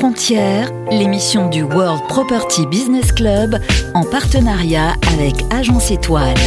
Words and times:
frontières, 0.00 0.70
l'émission 0.90 1.50
du 1.50 1.62
World 1.62 2.00
Property 2.08 2.64
Business 2.64 3.12
Club 3.12 3.58
en 3.94 4.02
partenariat 4.02 4.94
avec 5.12 5.34
Agence 5.50 5.90
Étoile. 5.90 6.38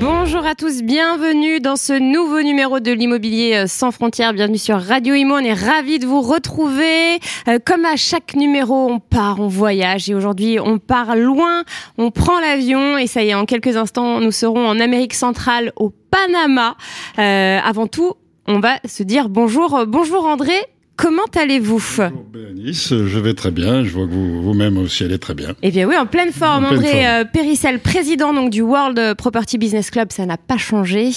Bonjour 0.00 0.46
à 0.46 0.54
tous, 0.54 0.80
bienvenue 0.82 1.60
dans 1.60 1.76
ce 1.76 1.92
nouveau 1.92 2.40
numéro 2.40 2.80
de 2.80 2.92
l'immobilier 2.92 3.56
euh, 3.56 3.66
sans 3.66 3.90
frontières. 3.90 4.32
Bienvenue 4.32 4.56
sur 4.56 4.80
Radio 4.80 5.14
Imo, 5.14 5.34
on 5.34 5.40
est 5.40 5.52
ravis 5.52 5.98
de 5.98 6.06
vous 6.06 6.22
retrouver. 6.22 7.18
Euh, 7.46 7.58
comme 7.62 7.84
à 7.84 7.96
chaque 7.96 8.34
numéro, 8.36 8.90
on 8.90 8.98
part, 8.98 9.38
on 9.38 9.48
voyage 9.48 10.08
et 10.08 10.14
aujourd'hui 10.14 10.58
on 10.58 10.78
part 10.78 11.14
loin, 11.14 11.62
on 11.98 12.10
prend 12.10 12.40
l'avion 12.40 12.96
et 12.96 13.06
ça 13.06 13.22
y 13.22 13.28
est, 13.28 13.34
en 13.34 13.44
quelques 13.44 13.76
instants, 13.76 14.20
nous 14.20 14.32
serons 14.32 14.66
en 14.66 14.80
Amérique 14.80 15.12
centrale, 15.12 15.72
au 15.76 15.92
Panama. 16.10 16.74
Euh, 17.18 17.58
avant 17.62 17.86
tout, 17.86 18.14
on 18.48 18.60
va 18.60 18.78
se 18.86 19.02
dire 19.02 19.28
bonjour. 19.28 19.84
Bonjour 19.86 20.24
André, 20.24 20.54
Comment 20.96 21.26
allez-vous 21.38 21.82
Bonjour 21.98 22.24
Béanice, 22.32 22.88
je 22.88 23.18
vais 23.18 23.34
très 23.34 23.50
bien. 23.50 23.84
Je 23.84 23.90
vois 23.90 24.06
que 24.06 24.12
vous, 24.12 24.42
vous-même 24.42 24.78
aussi 24.78 25.04
allez 25.04 25.18
très 25.18 25.34
bien. 25.34 25.54
Eh 25.62 25.70
bien 25.70 25.86
oui, 25.86 25.94
en 25.96 26.06
pleine 26.06 26.32
forme. 26.32 26.64
En 26.64 26.68
pleine 26.68 26.78
André 26.80 26.92
forme. 26.92 27.04
euh, 27.04 27.24
Périssel, 27.30 27.80
président 27.80 28.32
donc 28.32 28.48
du 28.50 28.62
World 28.62 29.14
Property 29.14 29.58
Business 29.58 29.90
Club, 29.90 30.10
ça 30.10 30.24
n'a 30.24 30.38
pas 30.38 30.56
changé. 30.56 31.10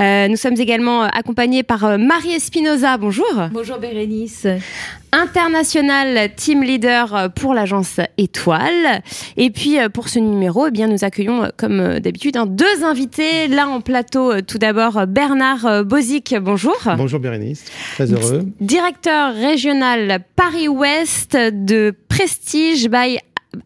Euh, 0.00 0.26
nous 0.28 0.36
sommes 0.36 0.58
également 0.58 1.04
euh, 1.04 1.08
accompagnés 1.12 1.62
par 1.62 1.98
Marie 1.98 2.32
Espinoza. 2.32 2.96
Bonjour. 2.96 3.26
Bonjour 3.52 3.76
Bérénice. 3.78 4.46
International 5.12 6.30
team 6.36 6.62
leader 6.62 7.30
pour 7.34 7.52
l'agence 7.52 7.98
Étoile. 8.16 9.02
Et 9.36 9.50
puis 9.50 9.76
pour 9.92 10.08
ce 10.08 10.20
numéro, 10.20 10.68
eh 10.68 10.70
bien 10.70 10.86
nous 10.86 11.02
accueillons 11.04 11.50
comme 11.56 11.98
d'habitude 11.98 12.36
hein, 12.36 12.46
deux 12.46 12.84
invités. 12.84 13.48
Là 13.48 13.68
en 13.68 13.80
plateau, 13.80 14.40
tout 14.42 14.58
d'abord 14.58 15.08
Bernard 15.08 15.84
Bozic. 15.84 16.36
Bonjour. 16.40 16.76
Bonjour 16.96 17.18
Bérénice, 17.18 17.64
très 17.94 18.12
heureux. 18.12 18.46
Directeur 18.60 19.09
régional 19.34 20.20
Paris-Ouest 20.36 21.36
de 21.36 21.94
Prestige 22.08 22.88
by 22.88 23.18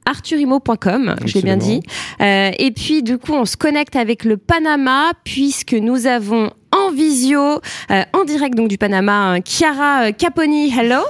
arthurimo.com, 0.06 1.16
je 1.24 1.34
l'ai 1.34 1.42
bien 1.42 1.56
dit. 1.56 1.80
Euh, 2.20 2.50
et 2.58 2.70
puis 2.70 3.02
du 3.02 3.18
coup, 3.18 3.32
on 3.32 3.44
se 3.44 3.56
connecte 3.56 3.96
avec 3.96 4.24
le 4.24 4.36
Panama 4.36 5.12
puisque 5.24 5.74
nous 5.74 6.06
avons 6.06 6.50
en 6.72 6.90
visio, 6.90 7.60
euh, 7.90 8.02
en 8.12 8.24
direct 8.24 8.54
donc 8.56 8.68
du 8.68 8.78
Panama, 8.78 9.36
euh, 9.36 9.40
Chiara 9.44 10.06
euh, 10.06 10.12
Caponi. 10.12 10.70
Hello, 10.70 11.02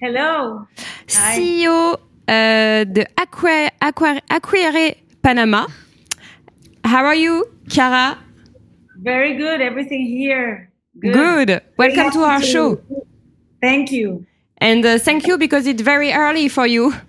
Hello. 0.00 0.60
CEO 1.06 1.96
euh, 2.30 2.84
de 2.84 3.04
Acquire 3.20 3.70
Panama. 5.22 5.66
How 6.84 7.04
are 7.04 7.14
you, 7.14 7.44
Chiara? 7.68 8.18
Very 9.02 9.36
good. 9.36 9.60
Everything 9.60 10.06
here. 10.06 10.68
Good. 11.00 11.62
Welcome 11.78 12.10
to 12.12 12.20
our 12.20 12.42
show. 12.42 12.78
Thank 13.62 13.92
you. 13.92 14.24
And 14.60 14.84
uh, 14.84 14.98
thank 14.98 15.26
you 15.26 15.38
because 15.38 15.66
it's 15.66 15.82
very 15.82 16.12
early 16.12 16.48
for 16.48 16.66
you. 16.66 16.92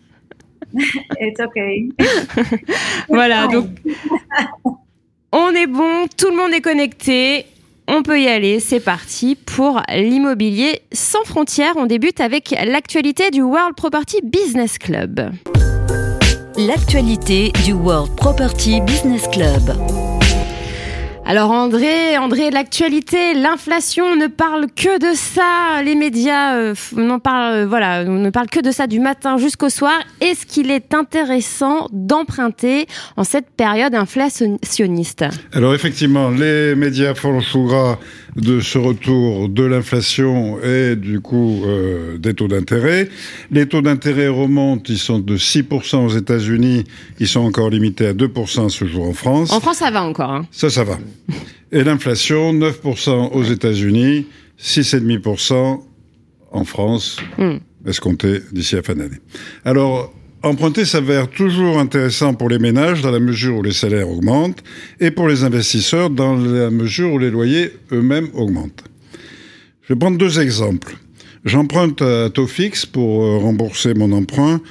It's 1.19 1.39
okay. 1.39 1.89
Voilà, 3.09 3.47
donc 3.47 3.67
on 5.31 5.51
est 5.51 5.67
bon, 5.67 6.07
tout 6.17 6.29
le 6.29 6.35
monde 6.35 6.53
est 6.53 6.61
connecté. 6.61 7.45
On 7.87 8.01
peut 8.01 8.19
y 8.21 8.27
aller, 8.27 8.59
c'est 8.59 8.79
parti 8.79 9.35
pour 9.35 9.81
l'immobilier 9.89 10.81
sans 10.93 11.23
frontières. 11.25 11.73
On 11.75 11.85
débute 11.85 12.21
avec 12.21 12.55
l'actualité 12.65 13.29
du 13.29 13.41
World 13.41 13.75
Property 13.75 14.21
Business 14.23 14.77
Club. 14.77 15.31
L'actualité 16.55 17.51
du 17.65 17.73
World 17.73 18.15
Property 18.15 18.79
Business 18.81 19.27
Club. 19.27 20.12
Alors 21.25 21.52
André, 21.52 22.17
André, 22.17 22.52
l'actualité, 22.52 23.33
l'inflation 23.33 24.17
ne 24.17 24.27
parle 24.27 24.67
que 24.75 24.99
de 24.99 25.16
ça. 25.16 25.81
Les 25.81 25.95
médias 25.95 26.55
euh, 26.55 26.75
n'en 26.97 27.19
parlent, 27.19 27.59
euh, 27.59 27.65
voilà, 27.65 28.03
ne 28.03 28.30
parlent 28.30 28.49
que 28.49 28.59
de 28.59 28.71
ça 28.71 28.88
du 28.88 28.99
matin 28.99 29.38
jusqu'au 29.38 29.69
soir. 29.69 29.93
Est-ce 30.19 30.45
qu'il 30.45 30.69
est 30.69 30.93
intéressant 30.93 31.88
d'emprunter 31.93 32.88
en 33.15 33.23
cette 33.23 33.49
période 33.52 33.95
inflationniste? 33.95 35.23
Alors 35.53 35.73
effectivement, 35.73 36.30
les 36.30 36.75
médias 36.75 37.14
font 37.15 37.31
le 37.31 37.67
gras 37.67 37.98
de 38.36 38.60
ce 38.61 38.77
retour 38.77 39.48
de 39.49 39.64
l'inflation 39.64 40.60
et 40.64 40.95
du 40.95 41.20
coup 41.20 41.61
euh, 41.66 42.17
des 42.17 42.33
taux 42.33 42.48
d'intérêt. 42.48 43.10
Les 43.52 43.67
taux 43.67 43.82
d'intérêt 43.82 44.27
remontent, 44.27 44.83
ils 44.89 44.98
sont 44.98 45.20
de 45.20 45.38
6% 45.38 46.05
aux 46.05 46.10
États-Unis, 46.17 46.83
ils 47.20 47.27
sont 47.27 47.42
encore 47.42 47.70
limités 47.70 48.08
à 48.08 48.14
2% 48.14 48.70
ce 48.70 48.86
jour 48.86 49.08
en 49.08 49.14
France. 49.14 49.52
En 49.52 49.60
France, 49.60 49.77
ça 49.77 49.92
va 49.92 50.04
encore. 50.04 50.32
hein. 50.32 50.48
Ça, 50.52 50.70
ça 50.70 50.83
va. 50.83 50.98
Et 51.72 51.83
l'inflation, 51.83 52.54
9% 52.54 53.32
aux 53.33 53.43
États-Unis, 53.43 54.27
6,5% 54.60 55.82
en 56.52 56.64
France, 56.66 57.17
Hmm. 57.38 57.58
escompté 57.88 58.39
d'ici 58.52 58.76
à 58.76 58.82
fin 58.83 58.93
d'année. 58.95 59.17
Alors, 59.66 60.14
emprunter 60.43 60.86
s'avère 60.86 61.30
toujours 61.30 61.80
intéressant 61.80 62.33
pour 62.33 62.49
les 62.49 62.59
ménages 62.59 63.02
dans 63.02 63.11
la 63.11 63.20
mesure 63.20 63.58
où 63.58 63.64
les 63.64 63.73
salaires 63.73 64.09
augmentent 64.09 64.64
et 64.99 65.11
pour 65.11 65.27
les 65.27 65.43
investisseurs 65.43 66.09
dans 66.09 66.36
la 66.36 66.70
mesure 66.70 67.14
où 67.14 67.20
les 67.20 67.31
loyers 67.31 67.71
eux-mêmes 67.92 68.30
augmentent. 68.33 68.83
Je 69.81 69.93
vais 69.93 69.99
prendre 69.99 70.17
deux 70.17 70.39
exemples. 70.39 70.98
J'emprunte 71.45 72.02
à 72.02 72.30
taux 72.30 72.48
fixe 72.48 72.86
pour 72.86 73.23
euh, 73.23 73.37
rembourser 73.37 73.93
mon 73.93 74.11
emprunt 74.11 74.61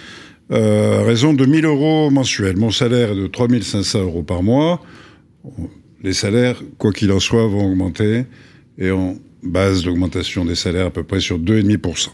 euh, 0.51 1.01
à 1.01 1.05
raison 1.05 1.35
de 1.35 1.45
1000 1.45 1.65
euros 1.67 2.11
mensuels. 2.11 2.57
Mon 2.57 2.71
salaire 2.71 3.13
est 3.13 3.17
de 3.17 3.27
3500 3.27 4.01
euros 4.03 4.23
par 4.23 4.43
mois 4.43 4.81
les 6.03 6.13
salaires, 6.13 6.61
quoi 6.79 6.93
qu'il 6.93 7.13
en 7.13 7.21
soit, 7.21 7.47
vont 7.47 7.67
augmenter 7.67 8.25
et 8.79 8.91
on 8.91 9.19
base 9.43 9.85
l'augmentation 9.85 10.45
des 10.45 10.55
salaires 10.55 10.87
à 10.87 10.91
peu 10.91 11.03
près 11.03 11.21
sur 11.21 11.39
2,5%. 11.39 12.09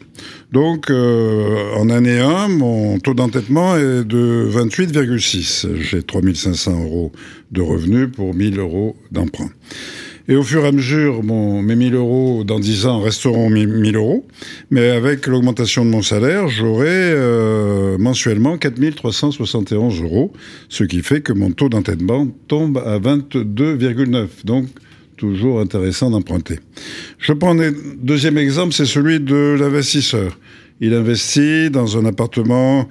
Donc, 0.53 0.91
euh, 0.91 1.75
en 1.77 1.91
année 1.91 2.19
1, 2.19 2.49
mon 2.49 2.99
taux 2.99 3.15
d'entêtement 3.15 3.77
est 3.77 4.05
de 4.05 4.49
28,6. 4.51 5.77
J'ai 5.77 6.03
3500 6.03 6.83
euros 6.85 7.13
de 7.51 7.61
revenus 7.61 8.09
pour 8.15 8.35
1000 8.35 8.59
euros 8.59 8.97
d'emprunt. 9.11 9.51
Et 10.31 10.37
au 10.37 10.43
fur 10.43 10.65
et 10.65 10.69
à 10.69 10.73
mesure, 10.73 11.23
mon, 11.23 11.63
mes 11.63 11.75
1000 11.75 11.95
euros 11.95 12.45
dans 12.45 12.59
10 12.59 12.87
ans 12.87 13.01
resteront 13.01 13.49
1000 13.49 13.97
euros. 13.97 14.27
Mais 14.71 14.91
avec 14.91 15.27
l'augmentation 15.27 15.87
de 15.87 15.91
mon 15.91 16.03
salaire, 16.03 16.49
j'aurai 16.49 16.87
euh, 16.89 17.97
mensuellement 17.99 18.59
4371 18.59 20.03
euros, 20.03 20.33
ce 20.69 20.85
qui 20.85 21.01
fait 21.01 21.23
que 21.23 21.33
mon 21.33 21.51
taux 21.53 21.71
d'entêtement 21.71 22.29
tombe 22.47 22.77
à 22.77 22.99
22,9. 22.99 24.45
Donc, 24.45 24.67
toujours 25.19 25.61
intéressant 25.61 26.11
d'emprunter. 26.11 26.61
Je 27.19 27.35
prends 27.35 27.59
un 27.61 27.73
deuxième 28.01 28.39
exemple, 28.39 28.73
c'est 28.73 28.87
celui 28.87 29.21
de 29.21 29.57
l'investisseur. 29.59 30.39
Il 30.81 30.95
investit 30.95 31.71
dans 31.71 31.99
un 31.99 32.07
appartement 32.07 32.89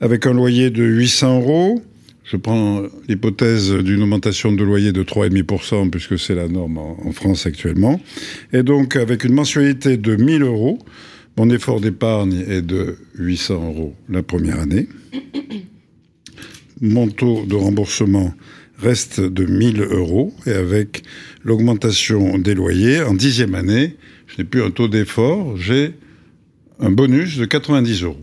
avec 0.00 0.26
un 0.26 0.34
loyer 0.34 0.70
de 0.70 0.84
800 0.84 1.40
euros. 1.40 1.82
Je 2.24 2.36
prends 2.36 2.82
l'hypothèse 3.08 3.72
d'une 3.72 4.02
augmentation 4.02 4.52
de 4.52 4.62
loyer 4.62 4.92
de 4.92 5.02
3,5%, 5.02 5.90
puisque 5.90 6.18
c'est 6.18 6.34
la 6.34 6.46
norme 6.46 6.78
en, 6.78 7.12
France 7.12 7.46
actuellement. 7.46 8.00
Et 8.52 8.62
donc, 8.62 8.94
avec 8.94 9.24
une 9.24 9.32
mensualité 9.32 9.96
de 9.96 10.14
1000 10.14 10.42
euros, 10.42 10.78
mon 11.36 11.50
effort 11.50 11.80
d'épargne 11.80 12.44
est 12.46 12.62
de 12.62 12.98
800 13.18 13.54
euros 13.54 13.94
la 14.08 14.22
première 14.22 14.60
année. 14.60 14.86
Mon 16.80 17.08
taux 17.08 17.44
de 17.46 17.54
remboursement 17.56 18.32
reste 18.78 19.20
de 19.20 19.44
1000 19.44 19.82
euros. 19.82 20.32
Et 20.46 20.52
avec 20.52 21.02
l'augmentation 21.44 22.38
des 22.38 22.54
loyers, 22.54 23.02
en 23.02 23.14
dixième 23.14 23.54
année, 23.54 23.96
je 24.26 24.38
n'ai 24.38 24.44
plus 24.44 24.62
un 24.62 24.70
taux 24.70 24.88
d'effort, 24.88 25.56
j'ai 25.56 25.92
un 26.80 26.90
bonus 26.90 27.36
de 27.38 27.44
90 27.44 28.02
euros. 28.04 28.16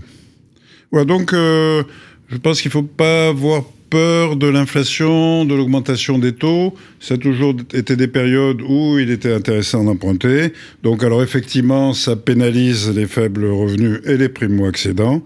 Voilà, 0.92 1.06
donc 1.06 1.34
euh, 1.34 1.84
je 2.30 2.38
pense 2.38 2.62
qu'il 2.62 2.70
ne 2.70 2.74
faut 2.74 2.84
pas 2.84 3.28
avoir 3.30 3.64
peur 3.90 4.36
de 4.36 4.48
l'inflation, 4.48 5.46
de 5.46 5.56
l'augmentation 5.56 6.20
des 6.20 6.34
taux. 6.34 6.74
Ça 7.00 7.14
a 7.16 7.18
toujours 7.18 7.56
été 7.74 7.96
des 7.96 8.08
périodes 8.08 8.62
où 8.62 9.00
il 9.00 9.10
était 9.12 9.34
intéressant 9.34 9.84
d'emprunter. 9.84 10.52
Donc 10.84 11.04
alors 11.04 11.24
effectivement, 11.24 11.94
ça 11.94 12.16
pénalise 12.16 12.90
les 12.96 13.08
faibles 13.08 13.46
revenus 13.46 14.00
et 14.06 14.18
les 14.18 14.30
primo-accédants. 14.30 15.24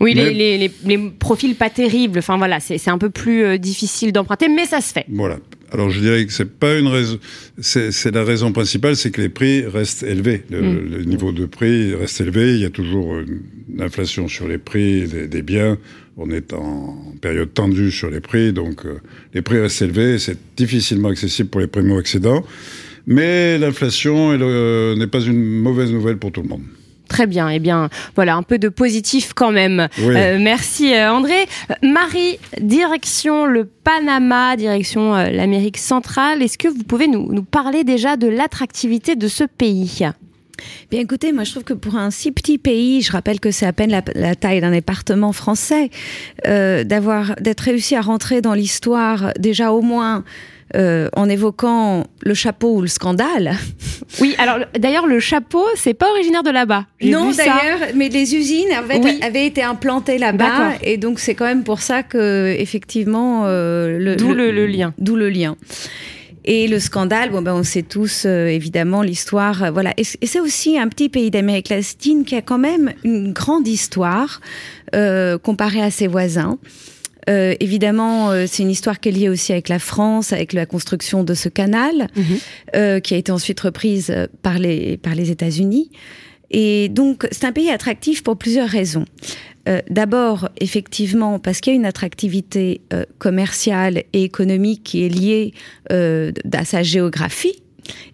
Oui, 0.00 0.12
Mais- 0.14 0.32
les, 0.32 0.58
les, 0.58 0.58
les, 0.58 0.96
les 0.96 1.10
profils 1.10 1.54
pas 1.54 1.70
terribles. 1.70 2.18
Enfin 2.18 2.36
voilà, 2.36 2.60
c'est 2.60 2.78
c'est 2.78 2.90
un 2.90 2.98
peu 2.98 3.10
plus 3.10 3.44
euh, 3.44 3.58
difficile 3.58 4.12
d'emprunter, 4.12 4.48
mais 4.48 4.66
ça 4.66 4.80
se 4.80 4.92
fait. 4.92 5.06
Voilà. 5.08 5.38
Alors 5.74 5.90
je 5.90 6.00
dirais 6.00 6.24
que 6.24 6.32
c'est 6.32 6.50
pas 6.58 6.78
une 6.78 6.86
raison, 6.86 7.18
c'est 7.60 8.14
la 8.14 8.22
raison 8.22 8.52
principale, 8.52 8.94
c'est 8.96 9.10
que 9.10 9.20
les 9.20 9.28
prix 9.28 9.66
restent 9.66 10.04
élevés. 10.04 10.42
Le, 10.50 10.62
Mm. 10.62 10.90
le 10.98 11.04
niveau 11.04 11.32
de 11.32 11.46
prix 11.46 11.94
reste 11.94 12.20
élevé. 12.20 12.54
Il 12.54 12.60
y 12.60 12.64
a 12.64 12.70
toujours 12.70 13.18
une 13.18 13.80
inflation 13.82 14.28
sur 14.28 14.46
les 14.46 14.58
prix 14.58 15.08
des, 15.08 15.26
des 15.26 15.42
biens. 15.42 15.76
On 16.16 16.30
est 16.30 16.52
en 16.52 16.96
période 17.20 17.52
tendue 17.52 17.90
sur 17.90 18.08
les 18.08 18.20
prix, 18.20 18.52
donc 18.52 18.86
euh, 18.86 18.98
les 19.34 19.42
prix 19.42 19.58
restent 19.58 19.82
élevés. 19.82 20.18
C'est 20.20 20.38
difficilement 20.56 21.08
accessible 21.08 21.48
pour 21.48 21.60
les 21.60 21.66
primo-accédants. 21.66 22.44
Mais 23.06 23.58
l'inflation 23.58 24.30
euh, 24.40 24.94
n'est 24.96 25.08
pas 25.08 25.20
une 25.20 25.42
mauvaise 25.60 25.90
nouvelle 25.90 26.18
pour 26.18 26.30
tout 26.30 26.42
le 26.42 26.48
monde. 26.48 26.62
Très 27.14 27.28
bien. 27.28 27.48
Eh 27.48 27.60
bien, 27.60 27.90
voilà, 28.16 28.34
un 28.34 28.42
peu 28.42 28.58
de 28.58 28.68
positif 28.68 29.34
quand 29.34 29.52
même. 29.52 29.86
Oui. 30.00 30.16
Euh, 30.16 30.38
merci 30.40 30.92
euh, 30.92 31.12
André. 31.12 31.46
Marie, 31.80 32.40
direction 32.60 33.46
le 33.46 33.66
Panama, 33.66 34.56
direction 34.56 35.14
euh, 35.14 35.30
l'Amérique 35.30 35.78
centrale. 35.78 36.42
Est-ce 36.42 36.58
que 36.58 36.66
vous 36.66 36.82
pouvez 36.82 37.06
nous, 37.06 37.32
nous 37.32 37.44
parler 37.44 37.84
déjà 37.84 38.16
de 38.16 38.26
l'attractivité 38.26 39.14
de 39.14 39.28
ce 39.28 39.44
pays? 39.44 40.00
Bien 40.90 41.00
écoutez, 41.00 41.30
moi 41.30 41.44
je 41.44 41.52
trouve 41.52 41.62
que 41.62 41.72
pour 41.72 41.94
un 41.94 42.10
si 42.10 42.32
petit 42.32 42.58
pays, 42.58 43.00
je 43.00 43.12
rappelle 43.12 43.38
que 43.38 43.52
c'est 43.52 43.66
à 43.66 43.72
peine 43.72 43.90
la, 43.90 44.02
la 44.16 44.34
taille 44.34 44.60
d'un 44.60 44.72
département 44.72 45.32
français, 45.32 45.90
euh, 46.48 46.82
d'avoir 46.82 47.36
d'être 47.40 47.60
réussi 47.60 47.94
à 47.94 48.00
rentrer 48.00 48.40
dans 48.40 48.54
l'histoire 48.54 49.32
déjà 49.38 49.70
au 49.70 49.82
moins 49.82 50.24
euh, 50.74 51.08
en 51.14 51.28
évoquant 51.28 52.04
le 52.22 52.34
chapeau 52.34 52.76
ou 52.76 52.80
le 52.82 52.88
scandale. 52.88 53.54
Oui, 54.20 54.34
alors 54.38 54.58
d'ailleurs 54.78 55.06
le 55.08 55.18
chapeau, 55.18 55.64
c'est 55.76 55.94
pas 55.94 56.08
originaire 56.10 56.42
de 56.44 56.50
là-bas. 56.50 56.86
Non, 57.02 57.32
d'ailleurs, 57.32 57.88
mais 57.96 58.08
les 58.08 58.34
usines 58.36 58.70
avaient, 58.76 58.98
Oui. 59.02 59.18
avaient 59.22 59.46
été 59.46 59.62
implantées 59.62 60.18
là-bas, 60.18 60.72
et 60.82 60.98
donc 60.98 61.18
c'est 61.18 61.34
quand 61.34 61.46
même 61.46 61.64
pour 61.64 61.80
ça 61.80 62.02
que 62.04 62.54
effectivement 62.58 63.42
euh, 63.46 63.98
le, 63.98 64.14
D'où 64.14 64.32
le- 64.32 64.52
le 64.52 64.66
lien. 64.66 64.92
D'où 64.98 65.16
le 65.16 65.30
lien. 65.30 65.56
Et 66.44 66.68
le 66.68 66.78
scandale, 66.78 67.30
bon 67.30 67.40
ben 67.42 67.54
on 67.54 67.62
sait 67.64 67.82
tous 67.82 68.24
euh, 68.26 68.46
évidemment 68.46 69.02
l'histoire, 69.02 69.64
euh, 69.64 69.70
voilà. 69.70 69.94
Et, 69.96 70.04
c'est 70.04 70.40
aussi 70.40 70.78
un 70.78 70.88
petit 70.88 71.08
pays 71.08 71.30
d'Amérique 71.30 71.70
latine 71.70 72.24
qui 72.24 72.36
a 72.36 72.42
quand 72.42 72.58
même 72.58 72.92
une 73.02 73.32
grande 73.32 73.66
histoire 73.66 74.40
euh, 74.94 75.38
comparée 75.38 75.82
à 75.82 75.90
ses 75.90 76.06
voisins. 76.06 76.58
Euh, 77.28 77.54
évidemment, 77.60 78.30
euh, 78.30 78.44
c'est 78.46 78.62
une 78.62 78.70
histoire 78.70 79.00
qui 79.00 79.08
est 79.08 79.12
liée 79.12 79.28
aussi 79.28 79.52
avec 79.52 79.68
la 79.68 79.78
France, 79.78 80.32
avec 80.32 80.52
la 80.52 80.66
construction 80.66 81.24
de 81.24 81.34
ce 81.34 81.48
canal, 81.48 82.08
Mhm. 82.16 82.24
euh, 82.76 83.00
qui 83.00 83.14
a 83.14 83.16
été 83.16 83.32
ensuite 83.32 83.60
reprise 83.60 84.10
euh, 84.10 84.26
par 84.42 84.58
les, 84.58 84.96
par 84.98 85.14
les 85.14 85.30
États-Unis. 85.30 85.90
Et 86.50 86.88
donc, 86.88 87.26
c'est 87.32 87.44
un 87.46 87.52
pays 87.52 87.70
attractif 87.70 88.22
pour 88.22 88.36
plusieurs 88.36 88.68
raisons. 88.68 89.06
Euh, 89.68 89.80
D'abord, 89.88 90.50
effectivement, 90.60 91.38
parce 91.38 91.60
qu'il 91.60 91.72
y 91.72 91.76
a 91.76 91.78
une 91.78 91.86
attractivité 91.86 92.82
euh, 92.92 93.04
commerciale 93.18 94.02
et 94.12 94.22
économique 94.24 94.82
qui 94.84 95.04
est 95.04 95.08
liée 95.08 95.52
euh, 95.90 96.32
à 96.52 96.64
sa 96.66 96.82
géographie. 96.82 97.62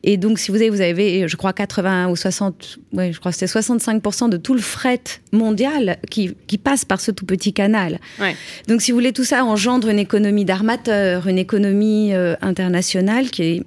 Et 0.03 0.17
donc, 0.17 0.39
si 0.39 0.51
vous 0.51 0.57
avez, 0.57 0.71
vous 0.71 0.81
avez, 0.81 1.29
je 1.29 1.37
crois, 1.37 1.53
80 1.53 2.09
ou 2.09 2.17
60, 2.17 2.79
ouais, 2.93 3.13
je 3.13 3.21
crois 3.21 3.33
que 3.33 3.39
c'était 3.39 3.53
65% 3.53 4.29
de 4.29 4.37
tout 4.37 4.55
le 4.55 4.61
fret 4.61 5.03
mondial 5.33 5.99
qui, 6.11 6.35
qui 6.47 6.59
passe 6.59 6.85
par 6.85 7.01
ce 7.01 7.11
tout 7.11 7.27
petit 7.27 7.53
canal. 7.53 7.99
Ouais. 8.21 8.37
Donc, 8.69 8.83
si 8.83 8.91
vous 8.91 8.97
voulez, 8.97 9.13
tout 9.13 9.25
ça 9.25 9.45
engendre 9.45 9.89
une 9.89 9.99
économie 9.99 10.45
d'armateurs, 10.45 11.27
une 11.27 11.39
économie 11.39 12.15
euh, 12.15 12.35
internationale 12.41 13.31
qui 13.31 13.43
est 13.43 13.63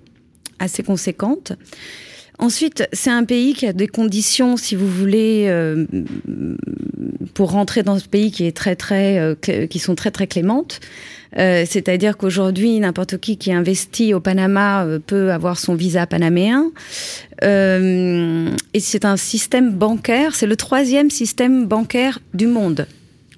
assez 0.59 0.83
conséquente. 0.83 1.53
Ensuite, 2.39 2.87
c'est 2.93 3.11
un 3.11 3.23
pays 3.23 3.53
qui 3.53 3.67
a 3.67 3.73
des 3.73 3.87
conditions, 3.87 4.57
si 4.57 4.75
vous 4.75 4.87
voulez, 4.89 5.45
euh, 5.47 5.85
pour 7.33 7.51
rentrer 7.51 7.83
dans 7.83 7.99
ce 7.99 8.07
pays 8.07 8.31
qui 8.31 8.45
est 8.45 8.55
très 8.55 8.75
très, 8.75 9.19
euh, 9.19 9.35
qui 9.35 9.79
sont 9.79 9.95
très 9.95 10.11
très 10.11 10.27
clémentes. 10.27 10.79
Euh, 11.37 11.63
C'est-à-dire 11.67 12.17
qu'aujourd'hui, 12.17 12.79
n'importe 12.79 13.17
qui 13.17 13.37
qui 13.37 13.53
investit 13.53 14.13
au 14.13 14.19
Panama 14.19 14.85
peut 15.05 15.31
avoir 15.31 15.59
son 15.59 15.75
visa 15.75 16.05
panaméen. 16.07 16.71
Et 17.41 18.79
c'est 18.79 19.05
un 19.05 19.17
système 19.17 19.71
bancaire, 19.71 20.35
c'est 20.35 20.47
le 20.47 20.55
troisième 20.55 21.09
système 21.09 21.65
bancaire 21.65 22.19
du 22.33 22.47
monde. 22.47 22.87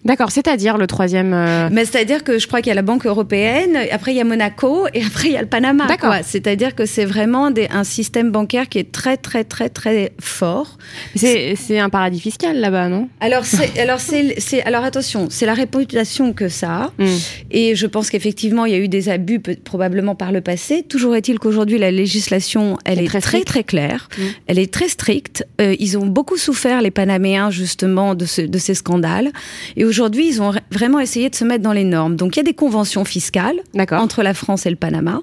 D'accord, 0.06 0.32
c'est-à-dire 0.32 0.78
le 0.78 0.88
troisième. 0.88 1.34
euh, 1.34 1.68
Mais 1.72 1.84
c'est-à-dire 1.84 2.24
que 2.24 2.38
je 2.40 2.48
crois 2.48 2.62
qu'il 2.62 2.68
y 2.70 2.72
a 2.72 2.76
la 2.76 2.82
Banque 2.84 3.06
européenne, 3.08 3.78
après 3.92 4.12
il 4.14 4.18
y 4.18 4.22
a 4.22 4.24
Monaco 4.24 4.86
et 4.94 5.04
après 5.04 5.30
il 5.30 5.34
y 5.34 5.38
a 5.38 5.42
le 5.42 5.48
Panama. 5.48 5.88
D'accord. 5.88 6.14
C'est-à-dire 6.24 6.76
que 6.76 6.86
c'est 6.86 7.06
vraiment 7.06 7.50
des- 7.52 7.68
un 7.72 7.84
système 7.84 8.32
bancaire 8.32 8.70
qui 8.70 8.78
est 8.80 8.92
très 8.92 9.18
très 9.18 9.44
très 9.44 9.70
très 9.70 10.12
fort. 10.22 10.78
C'est 11.16 11.56
c'est 11.56 11.80
un 11.80 11.90
paradis 11.90 12.20
fiscal 12.20 12.60
là-bas, 12.60 12.88
non? 12.88 13.10
Alors 13.20 13.46
c'est 13.46 13.80
alors 13.80 14.00
c'est 14.00 14.64
alors 14.64 14.84
attention, 14.84 15.28
c'est 15.32 15.46
la 15.48 15.56
réputation 15.56 16.34
que 16.34 16.50
ça 16.50 16.72
a. 16.76 16.92
Mm. 17.04 17.06
Et 17.52 17.76
je 17.76 17.88
pense 17.88 18.10
qu'effectivement, 18.12 18.66
il 18.66 18.72
y 18.74 18.76
a 18.76 18.80
eu 18.80 18.88
des 18.88 19.10
abus 19.10 19.40
peut- 19.40 19.56
probablement 19.64 20.14
par 20.16 20.32
le 20.32 20.42
passé. 20.42 20.84
Toujours 20.88 21.16
est-il 21.16 21.40
qu'aujourd'hui, 21.40 21.80
la 21.80 21.90
législation, 21.92 22.78
elle 22.86 23.00
est 23.02 23.08
très 23.08 23.42
très 23.44 23.64
claire. 23.64 24.08
Mm. 24.18 24.22
Elle 24.48 24.60
est 24.60 24.72
très 24.72 24.88
stricte. 24.88 25.46
Euh, 25.62 25.76
ils 25.80 25.98
ont 25.98 26.06
beaucoup 26.06 26.38
souffert, 26.38 26.82
les 26.82 26.92
Panaméens, 26.92 27.50
justement, 27.50 28.14
de, 28.14 28.26
ce- 28.26 28.42
de 28.42 28.58
ces 28.60 28.76
scandales. 28.76 29.32
Et 29.76 29.84
aujourd'hui, 29.96 30.28
ils 30.28 30.42
ont 30.42 30.52
vraiment 30.72 31.00
essayé 31.00 31.30
de 31.30 31.36
se 31.36 31.46
mettre 31.46 31.64
dans 31.64 31.72
les 31.72 31.86
normes. 31.86 32.18
Donc, 32.18 32.36
il 32.36 32.40
y 32.40 32.42
a 32.42 32.44
des 32.44 32.54
conventions 32.54 33.06
fiscales 33.06 33.56
entre 33.92 34.24
la 34.24 34.34
France 34.34 34.66
et 34.66 34.70
le 34.70 34.76
Panama. 34.76 35.22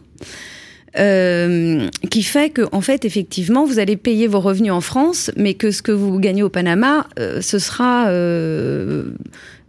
euh, 0.99 1.89
qui 2.11 2.23
fait 2.23 2.51
que, 2.51 2.63
en 2.73 2.81
fait, 2.83 3.05
effectivement, 3.07 3.65
vous 3.65 3.79
allez 3.79 3.97
payer 3.97 4.27
vos 4.27 4.41
revenus 4.41 4.73
en 4.73 4.81
France, 4.83 5.31
mais 5.37 5.55
que 5.55 5.71
ce 5.71 5.81
que 5.83 5.93
vous 5.93 6.19
gagnez 6.19 6.43
au 6.43 6.51
Panama, 6.51 7.07
euh, 7.19 7.41
ce 7.41 7.59
sera, 7.59 8.09
euh, 8.09 9.05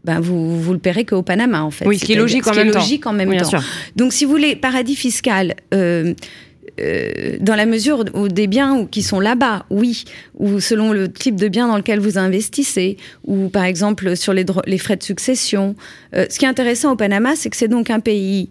ben 0.04 0.20
vous, 0.20 0.62
vous 0.62 0.74
le 0.74 0.80
paierez 0.80 1.06
qu'au 1.06 1.22
Panama, 1.22 1.64
en 1.64 1.72
fait. 1.72 1.86
Oui, 1.86 1.98
ce 1.98 2.04
qui 2.06 2.12
est 2.14 2.18
logique 2.18 2.46
en 2.48 2.54
même 2.54 2.72
temps. 2.72 2.80
logique 2.80 3.06
en 3.08 3.14
même 3.14 3.30
Oui, 3.30 3.36
bien 3.36 3.44
temps. 3.44 3.50
sûr. 3.52 3.64
Donc, 3.96 4.12
si 4.14 4.26
vous 4.26 4.32
voulez, 4.32 4.56
paradis 4.58 4.96
fiscal. 4.98 5.56
Euh, 6.80 7.38
dans 7.40 7.56
la 7.56 7.66
mesure 7.66 8.04
où 8.14 8.28
des 8.28 8.48
biens 8.48 8.88
qui 8.90 9.04
sont 9.04 9.20
là-bas, 9.20 9.66
oui, 9.70 10.06
ou 10.40 10.60
selon 10.60 10.92
le 10.92 11.12
type 11.12 11.36
de 11.36 11.48
bien 11.48 11.68
dans 11.68 11.78
lequel 11.78 12.00
vous 12.00 12.18
investissez, 12.18 12.98
ou 13.26 13.50
par 13.50 13.64
exemple 13.64 14.16
sur 14.16 14.34
les 14.34 14.78
frais 14.78 14.96
de 14.96 15.04
succession. 15.04 15.76
Euh, 16.16 16.26
ce 16.30 16.40
qui 16.40 16.46
est 16.46 16.48
intéressant 16.48 16.92
au 16.92 16.96
Panama, 16.96 17.36
c'est 17.36 17.50
que 17.50 17.58
c'est 17.58 17.68
donc 17.68 17.90
un 17.90 18.00
pays 18.00 18.50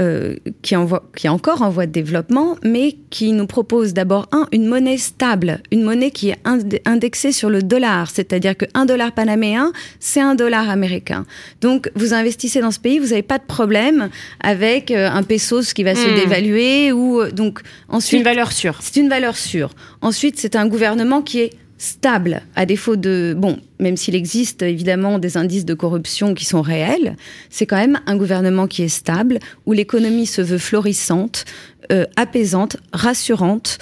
euh, 0.00 0.36
qui, 0.62 0.74
est 0.74 0.76
en 0.76 0.84
voie- 0.84 1.04
qui 1.16 1.26
est 1.26 1.30
encore 1.30 1.62
en 1.62 1.70
voie 1.70 1.86
de 1.86 1.92
développement, 1.92 2.56
mais 2.62 2.96
qui 3.10 3.32
nous 3.32 3.46
propose 3.46 3.94
d'abord, 3.94 4.28
un, 4.32 4.46
une 4.52 4.66
monnaie 4.66 4.98
stable, 4.98 5.62
une 5.72 5.82
monnaie 5.82 6.10
qui 6.10 6.30
est 6.30 6.38
ind- 6.44 6.80
indexée 6.84 7.32
sur 7.32 7.48
le 7.50 7.62
dollar, 7.62 8.10
c'est-à-dire 8.10 8.56
que 8.56 8.66
un 8.74 8.84
dollar 8.84 9.12
panaméen, 9.12 9.72
c'est 10.00 10.20
un 10.20 10.34
dollar 10.34 10.68
américain. 10.68 11.24
Donc, 11.60 11.90
vous 11.94 12.12
investissez 12.14 12.60
dans 12.60 12.70
ce 12.70 12.80
pays, 12.80 12.98
vous 12.98 13.08
n'avez 13.08 13.22
pas 13.22 13.38
de 13.38 13.44
problème 13.46 14.10
avec 14.40 14.90
euh, 14.90 15.08
un 15.10 15.22
pesos 15.22 15.72
qui 15.72 15.82
va 15.82 15.94
se 15.94 16.06
Hmm. 16.08 16.14
dévaluer, 16.14 16.92
ou 16.92 17.20
euh, 17.20 17.30
donc 17.30 17.60
C'est 17.64 17.94
ensuite... 17.96 18.18
une 18.20 18.24
valeur 18.24 18.52
sûre. 18.52 18.78
C'est 18.80 19.00
une 19.00 19.08
valeur 19.08 19.36
sûre. 19.36 19.70
Ensuite, 20.02 20.38
c'est 20.38 20.56
un 20.56 20.66
gouvernement 20.68 21.22
qui 21.22 21.40
est 21.40 21.50
stable, 21.78 22.42
à 22.54 22.66
défaut 22.66 22.96
de... 22.96 23.34
Bon, 23.36 23.58
même 23.78 23.96
s'il 23.96 24.14
existe 24.14 24.62
évidemment 24.62 25.18
des 25.18 25.36
indices 25.36 25.64
de 25.64 25.74
corruption 25.74 26.34
qui 26.34 26.44
sont 26.44 26.62
réels, 26.62 27.16
c'est 27.50 27.66
quand 27.66 27.76
même 27.76 28.00
un 28.06 28.16
gouvernement 28.16 28.66
qui 28.66 28.82
est 28.82 28.88
stable, 28.88 29.38
où 29.66 29.72
l'économie 29.72 30.26
se 30.26 30.40
veut 30.40 30.58
florissante, 30.58 31.44
euh, 31.92 32.04
apaisante, 32.16 32.78
rassurante. 32.92 33.78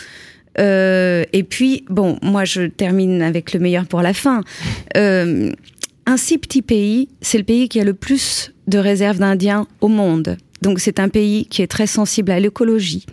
Euh, 0.59 1.25
et 1.33 1.43
puis, 1.43 1.85
bon, 1.89 2.19
moi 2.23 2.45
je 2.45 2.63
termine 2.63 3.23
avec 3.23 3.53
le 3.53 3.61
meilleur 3.61 3.87
pour 3.87 4.03
la 4.03 4.13
fin. 4.13 4.43
Euh, 4.97 5.53
un 6.07 6.17
si 6.17 6.39
petit 6.39 6.63
pays, 6.63 7.09
c'est 7.21 7.39
le 7.39 7.45
pays 7.45 7.69
qui 7.69 7.81
a 7.81 7.85
le 7.85 7.95
plus 7.95 8.53
de 8.67 8.79
réserves 8.79 9.19
d'Indiens 9.19 9.67
au 9.81 9.89
monde. 9.89 10.37
Donc 10.63 10.81
c'est 10.81 10.99
un 10.99 11.09
pays 11.09 11.47
qui 11.47 11.63
est 11.63 11.67
très 11.67 11.87
sensible 11.87 12.31
à 12.31 12.41
l'écologie. 12.41 13.07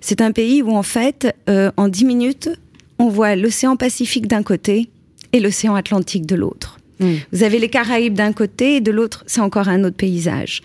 C'est 0.00 0.20
un 0.20 0.32
pays 0.32 0.62
où 0.62 0.76
en 0.76 0.82
fait, 0.82 1.34
en 1.76 1.88
10 1.88 2.04
minutes, 2.04 2.50
on 2.98 3.08
voit 3.08 3.36
l'océan 3.36 3.76
Pacifique 3.76 4.26
d'un 4.26 4.42
côté 4.42 4.88
et 5.32 5.40
l'océan 5.40 5.74
Atlantique 5.74 6.26
de 6.26 6.34
l'autre. 6.34 6.78
Mm. 7.00 7.14
Vous 7.32 7.42
avez 7.42 7.58
les 7.58 7.68
Caraïbes 7.68 8.14
d'un 8.14 8.32
côté 8.32 8.76
et 8.76 8.80
de 8.80 8.90
l'autre, 8.90 9.24
c'est 9.26 9.40
encore 9.40 9.68
un 9.68 9.84
autre 9.84 9.96
paysage. 9.96 10.62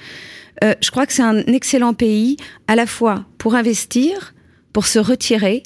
Euh, 0.63 0.74
je 0.81 0.91
crois 0.91 1.05
que 1.05 1.13
c'est 1.13 1.24
un 1.24 1.39
excellent 1.39 1.93
pays 1.93 2.38
à 2.67 2.75
la 2.75 2.86
fois 2.86 3.25
pour 3.38 3.55
investir, 3.55 4.34
pour 4.72 4.86
se 4.88 5.00
retirer, 5.00 5.63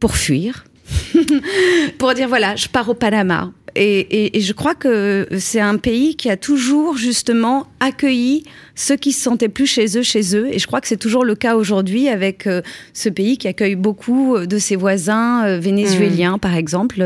pour 0.00 0.16
fuir, 0.16 0.64
pour 1.98 2.14
dire 2.14 2.28
voilà, 2.28 2.56
je 2.56 2.68
pars 2.68 2.88
au 2.88 2.94
Panama. 2.94 3.52
Et, 3.74 4.00
et- 4.00 4.38
et 4.38 4.40
je 4.40 4.52
crois 4.54 4.74
que 4.74 5.28
c'est 5.38 5.60
un 5.60 5.76
pays 5.76 6.16
qui 6.16 6.30
a 6.30 6.36
toujours 6.36 6.96
justement 6.96 7.66
accueilli 7.80 8.42
ceux 8.74 8.96
qui 8.96 9.12
se 9.12 9.22
sentaient 9.22 9.48
plus 9.50 9.66
chez 9.66 9.98
eux, 9.98 10.02
chez 10.02 10.34
eux. 10.36 10.48
Et 10.50 10.58
je 10.58 10.66
crois 10.66 10.80
que 10.80 10.88
c'est 10.88 10.96
toujours 10.96 11.24
le 11.24 11.34
cas 11.34 11.54
aujourd'hui 11.54 12.08
avec 12.08 12.46
euh, 12.46 12.62
ce 12.94 13.08
pays 13.08 13.38
qui 13.38 13.46
accueille 13.46 13.76
beaucoup 13.76 14.34
euh, 14.36 14.46
de 14.46 14.58
ses 14.58 14.74
voisins 14.76 15.44
euh, 15.46 15.58
vénézuéliens, 15.60 16.38
par 16.38 16.56
exemple. 16.56 17.02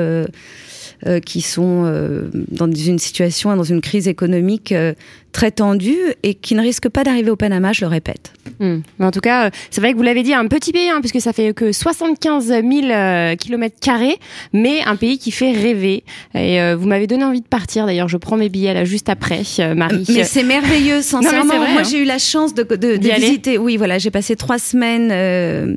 Euh, 1.07 1.19
qui 1.19 1.41
sont 1.41 1.83
euh, 1.85 2.29
dans 2.33 2.71
une 2.71 3.01
situation, 3.01 3.57
dans 3.57 3.65
une 3.65 3.81
crise 3.81 4.07
économique 4.07 4.71
euh, 4.71 4.95
très 5.33 5.51
tendue 5.51 5.99
et 6.23 6.35
qui 6.35 6.55
ne 6.55 6.61
risquent 6.61 6.89
pas 6.89 7.03
d'arriver 7.03 7.31
au 7.31 7.35
Panama, 7.37 7.73
je 7.73 7.81
le 7.81 7.89
répète. 7.89 8.33
Hmm. 8.61 8.79
Mais 8.99 9.07
en 9.07 9.11
tout 9.11 9.21
cas, 9.21 9.51
c'est 9.71 9.81
vrai 9.81 9.93
que 9.93 9.97
vous 9.97 10.05
l'avez 10.05 10.23
dit, 10.23 10.33
un 10.33 10.47
petit 10.47 10.73
pays, 10.73 10.91
hein, 10.91 11.01
puisque 11.01 11.21
ça 11.21 11.33
fait 11.33 11.55
que 11.55 11.73
75 11.73 12.47
000 12.47 12.63
euh, 12.85 13.35
kilomètres 13.35 13.81
carrés, 13.81 14.17
mais 14.53 14.83
un 14.85 14.95
pays 14.95 15.19
qui 15.19 15.33
fait 15.33 15.51
rêver. 15.53 16.05
Et 16.35 16.61
vous 16.75 16.87
m'avez 16.87 17.09
donné 17.09 17.25
envie 17.25 17.41
de 17.41 17.47
partir. 17.47 17.87
D'ailleurs, 17.87 18.09
je 18.09 18.17
prends 18.17 18.37
mes 18.37 18.49
billets 18.49 18.75
là 18.75 18.85
juste 18.85 19.09
après, 19.09 19.43
Marie. 19.75 20.05
Mais 20.09 20.25
c'est 20.25 20.45
merveilleux, 20.45 21.03
sincèrement. 21.03 21.57
vrai, 21.57 21.73
Moi, 21.73 21.81
hein. 21.81 21.89
j'ai 21.91 21.99
eu 21.99 22.05
la 22.05 22.19
chance 22.19 22.55
de, 22.55 22.63
de, 22.63 22.77
de 22.77 22.97
D'y 22.97 23.11
aller 23.11 23.27
visiter. 23.27 23.59
Oui, 23.59 23.77
voilà, 23.77 23.99
j'ai 23.99 24.11
passé 24.11 24.37
trois 24.37 24.59
semaines. 24.59 25.77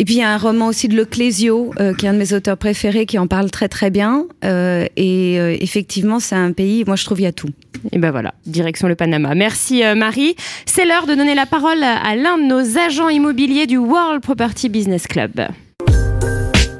Et 0.00 0.04
puis 0.04 0.14
il 0.14 0.18
y 0.18 0.22
a 0.22 0.30
un 0.32 0.38
roman 0.38 0.68
aussi 0.68 0.86
de 0.86 0.96
Leclésio, 0.96 1.72
euh, 1.80 1.92
qui 1.92 2.06
est 2.06 2.08
un 2.08 2.12
de 2.12 2.18
mes 2.18 2.32
auteurs 2.32 2.56
préférés, 2.56 3.04
qui 3.04 3.18
en 3.18 3.26
parle 3.26 3.50
très 3.50 3.68
très 3.68 3.90
bien. 3.90 4.26
Euh, 4.44 4.86
et 4.96 5.40
euh, 5.40 5.56
effectivement, 5.60 6.20
c'est 6.20 6.36
un 6.36 6.52
pays. 6.52 6.84
Moi, 6.86 6.94
je 6.94 7.04
trouve 7.04 7.18
il 7.20 7.24
y 7.24 7.26
a 7.26 7.32
tout. 7.32 7.48
Et 7.90 7.98
ben 7.98 8.12
voilà, 8.12 8.32
direction 8.46 8.86
le 8.86 8.94
Panama. 8.94 9.34
Merci 9.34 9.82
euh, 9.82 9.96
Marie. 9.96 10.36
C'est 10.66 10.84
l'heure 10.84 11.06
de 11.06 11.16
donner 11.16 11.34
la 11.34 11.46
parole 11.46 11.82
à 11.82 12.14
l'un 12.14 12.38
de 12.38 12.44
nos 12.44 12.78
agents 12.78 13.08
immobiliers 13.08 13.66
du 13.66 13.76
World 13.76 14.22
Property 14.22 14.68
Business 14.68 15.08
Club. 15.08 15.32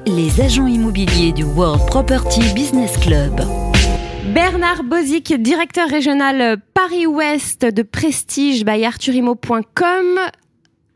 Les 0.07 0.41
agents 0.41 0.69
immobiliers 0.69 1.33
du 1.33 1.43
World 1.43 1.87
Property 1.89 2.43
Business 2.55 2.97
Club. 2.99 3.41
Bernard 4.33 4.85
Bozic, 4.85 5.35
directeur 5.43 5.89
régional 5.89 6.59
Paris-Ouest 6.73 7.65
de 7.65 7.83
Prestige 7.83 8.65
by 8.65 8.85
ArthurImo.com. 8.85 10.21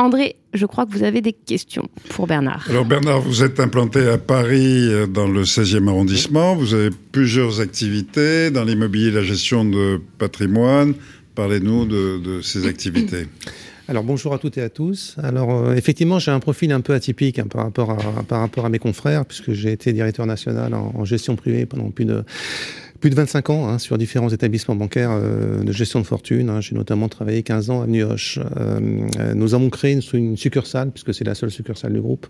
André, 0.03 0.35
je 0.53 0.67
crois 0.67 0.85
que 0.85 0.91
vous 0.91 1.05
avez 1.05 1.21
des 1.21 1.33
questions 1.33 1.89
pour 2.09 2.27
Bernard. 2.27 2.67
Alors 2.69 2.85
Bernard, 2.85 3.21
vous 3.21 3.45
êtes 3.45 3.61
implanté 3.61 4.09
à 4.09 4.19
Paris 4.19 4.89
euh, 4.91 5.07
dans 5.07 5.29
le 5.29 5.45
16e 5.45 5.89
arrondissement. 5.89 6.57
Vous 6.57 6.75
avez 6.75 6.91
plusieurs 7.13 7.61
activités 7.61 8.51
dans 8.51 8.65
l'immobilier 8.65 9.09
et 9.09 9.13
la 9.13 9.23
gestion 9.23 9.65
de 9.65 10.01
patrimoine. 10.19 10.95
Parlez-nous 11.37 11.87
de, 11.87 12.19
de 12.19 12.41
ces 12.43 12.67
activités. 12.67 13.29
Alors 13.89 14.03
bonjour 14.03 14.35
à 14.35 14.39
toutes 14.39 14.59
et 14.59 14.63
à 14.63 14.71
tous. 14.71 15.15
Alors 15.23 15.55
euh, 15.55 15.75
effectivement, 15.75 16.19
j'ai 16.19 16.33
un 16.33 16.41
profil 16.41 16.73
un 16.73 16.81
peu 16.81 16.95
atypique 16.95 17.39
hein, 17.39 17.47
par, 17.49 17.65
rapport 17.65 17.91
à, 17.91 18.23
par 18.25 18.41
rapport 18.41 18.65
à 18.67 18.71
mes 18.71 18.81
confrères, 18.81 19.25
puisque 19.25 19.53
j'ai 19.53 19.71
été 19.71 19.93
directeur 19.93 20.27
national 20.27 20.75
en, 20.75 20.93
en 20.97 21.05
gestion 21.05 21.37
privée 21.37 21.65
pendant 21.65 21.91
plus 21.91 22.07
de 22.07 22.25
plus 23.03 23.11
de 23.11 23.17
25 23.17 23.51
ans 23.51 23.69
hein, 23.69 23.79
sur 23.81 23.99
différents 23.99 24.29
établissements 24.29 24.77
bancaires 24.77 25.11
euh, 25.11 25.65
de 25.65 25.73
gestion 25.73 25.99
de 25.99 26.07
fortune. 26.07 26.49
Hein. 26.49 26.61
J'ai 26.61 26.77
notamment 26.77 27.09
travaillé 27.09 27.43
15 27.43 27.69
ans 27.69 27.81
à 27.81 27.83
Avenue 27.83 28.05
Hoche. 28.05 28.39
Euh, 28.39 28.79
euh, 29.19 29.35
nous 29.35 29.55
avons 29.55 29.71
créé 29.71 29.99
une, 30.15 30.37
succursale, 30.37 30.93
puisque 30.93 31.13
c'est 31.13 31.25
la 31.25 31.35
seule 31.35 31.51
succursale 31.51 31.93
du 31.95 32.01
groupe, 32.01 32.29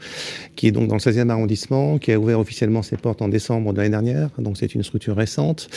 qui 0.57 0.67
est 0.67 0.71
donc 0.73 0.89
dans 0.89 0.95
le 0.95 1.01
16e 1.01 1.29
arrondissement, 1.29 1.99
qui 1.99 2.11
a 2.11 2.19
ouvert 2.19 2.41
officiellement 2.41 2.81
ses 2.81 2.97
portes 2.97 3.21
en 3.21 3.29
décembre 3.29 3.75
de 3.75 3.79
l'année 3.79 3.91
dernière. 3.91 4.31
Donc 4.39 4.57
c'est 4.57 4.75
une 4.75 4.83
structure 4.83 5.15
récente. 5.15 5.69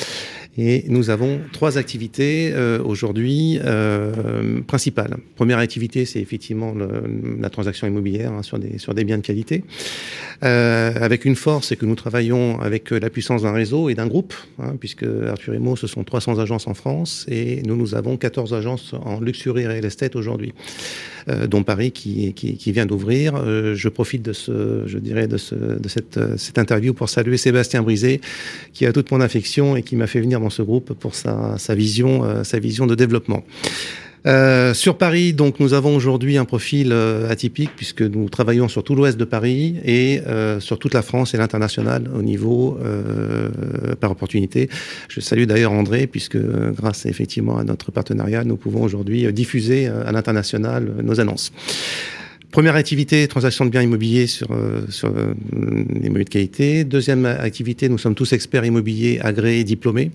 Et 0.58 0.86
nous 0.88 1.10
avons 1.10 1.42
trois 1.52 1.78
activités 1.78 2.52
euh, 2.54 2.82
aujourd'hui 2.82 3.60
euh, 3.66 4.62
principales. 4.62 5.18
Première 5.36 5.58
activité, 5.58 6.06
c'est 6.06 6.22
effectivement 6.22 6.74
la 7.40 7.50
transaction 7.50 7.88
immobilière 7.88 8.32
hein, 8.32 8.44
sur, 8.44 8.58
des, 8.58 8.78
sur 8.78 8.94
des 8.94 9.04
biens 9.04 9.18
de 9.18 9.22
qualité. 9.22 9.66
Euh, 10.44 10.94
avec 11.02 11.25
une 11.25 11.36
force, 11.36 11.68
c'est 11.68 11.75
que 11.75 11.86
nous 11.86 11.96
travaillons 11.96 12.62
avec 12.62 12.92
la 12.92 13.10
puissance 13.10 13.42
d'un 13.42 13.52
réseau 13.52 13.90
et 13.90 13.96
d'un 13.96 14.08
groupe, 14.08 14.34
hein, 14.60 14.75
puisque 14.86 15.04
Arthur 15.27 15.56
Imo, 15.56 15.75
ce 15.75 15.88
sont 15.88 16.04
300 16.04 16.38
agences 16.38 16.68
en 16.68 16.75
France 16.75 17.25
et 17.27 17.63
nous, 17.65 17.75
nous 17.75 17.96
avons 17.96 18.18
14 18.18 18.54
agences 18.54 18.94
en 18.94 19.20
luxury 19.20 19.65
real 19.65 19.84
estate 19.84 20.15
aujourd'hui, 20.15 20.54
euh, 21.27 21.48
dont 21.48 21.63
Paris 21.63 21.92
qui, 21.92 22.36
qui, 22.36 22.56
qui 22.56 22.72
vient 22.72 22.86
d'ouvrir. 22.86 23.34
Euh, 23.36 23.74
je 23.74 23.89
profite 23.89 24.22
de 24.22 24.32
ce, 24.32 24.84
je 24.86 25.00
dirais, 25.00 25.27
de, 25.27 25.38
ce, 25.38 25.56
de 25.56 25.89
cette, 25.89 26.20
cette 26.38 26.60
interview 26.60 26.94
pour 26.94 27.10
saluer 27.10 27.38
Sébastien 27.38 27.82
Brisé, 27.82 28.22
qui 28.74 28.86
a 28.86 28.94
toute 28.94 29.10
mon 29.12 29.22
affection 29.22 29.75
et 29.75 29.82
qui 29.82 29.96
m'a 29.96 30.06
fait 30.06 30.22
venir 30.22 30.39
dans 30.39 30.51
ce 30.51 30.62
groupe 30.62 30.94
pour 30.94 31.15
sa, 31.15 31.58
sa 31.58 31.74
vision, 31.74 32.24
euh, 32.24 32.44
sa 32.44 32.60
vision 32.60 32.86
de 32.86 32.94
développement. 32.94 33.44
Euh, 34.25 34.74
sur 34.74 34.98
Paris, 34.98 35.34
donc, 35.34 35.60
nous 35.60 35.74
avons 35.74 35.96
aujourd'hui 35.96 36.38
un 36.38 36.46
profil 36.46 36.91
euh, 36.91 37.29
atypique 37.29 37.72
puisque 37.75 38.01
nous 38.01 38.27
travaillons 38.29 38.67
sur 38.67 38.84
tout 38.84 38.96
l'ouest 38.96 39.17
de 39.17 39.25
Paris 39.25 39.75
et 39.86 40.22
euh, 40.25 40.60
sur 40.60 40.79
toute 40.79 40.94
la 40.94 41.03
France 41.03 41.34
et 41.34 41.38
l'international 41.38 42.10
au 42.13 42.22
niveau 42.22 42.79
par 44.00 44.12
opportunité. 44.12 44.70
Je 45.10 45.20
salue 45.20 45.44
d'ailleurs 45.44 45.72
André 45.72 46.08
puisque 46.08 46.38
grâce 46.38 47.05
effectivement 47.05 47.58
à 47.58 47.63
notre 47.63 47.91
partenariat, 47.91 48.44
nous 48.44 48.58
pouvons 48.58 48.84
aujourd'hui 48.84 49.32
diffuser 49.32 49.88
à 49.88 50.12
l'international 50.12 50.91
nos 51.03 51.20
annonces. 51.20 51.51
Première 52.52 52.75
activité, 52.75 53.28
transaction 53.28 53.66
de 53.66 53.70
biens 53.70 53.82
immobiliers 53.82 54.28
sur, 54.28 54.52
euh, 54.52 54.86
sur 54.90 55.10
euh, 55.10 55.34
l'immobilier 55.54 56.25
de 56.25 56.30
qualité. 56.30 56.84
Deuxième 56.84 57.25
activité, 57.25 57.90
nous 57.90 57.98
sommes 57.98 58.16
tous 58.16 58.34
experts 58.34 58.66
immobiliers 58.66 59.20
agréés, 59.22 59.64
diplômés. 59.64 60.12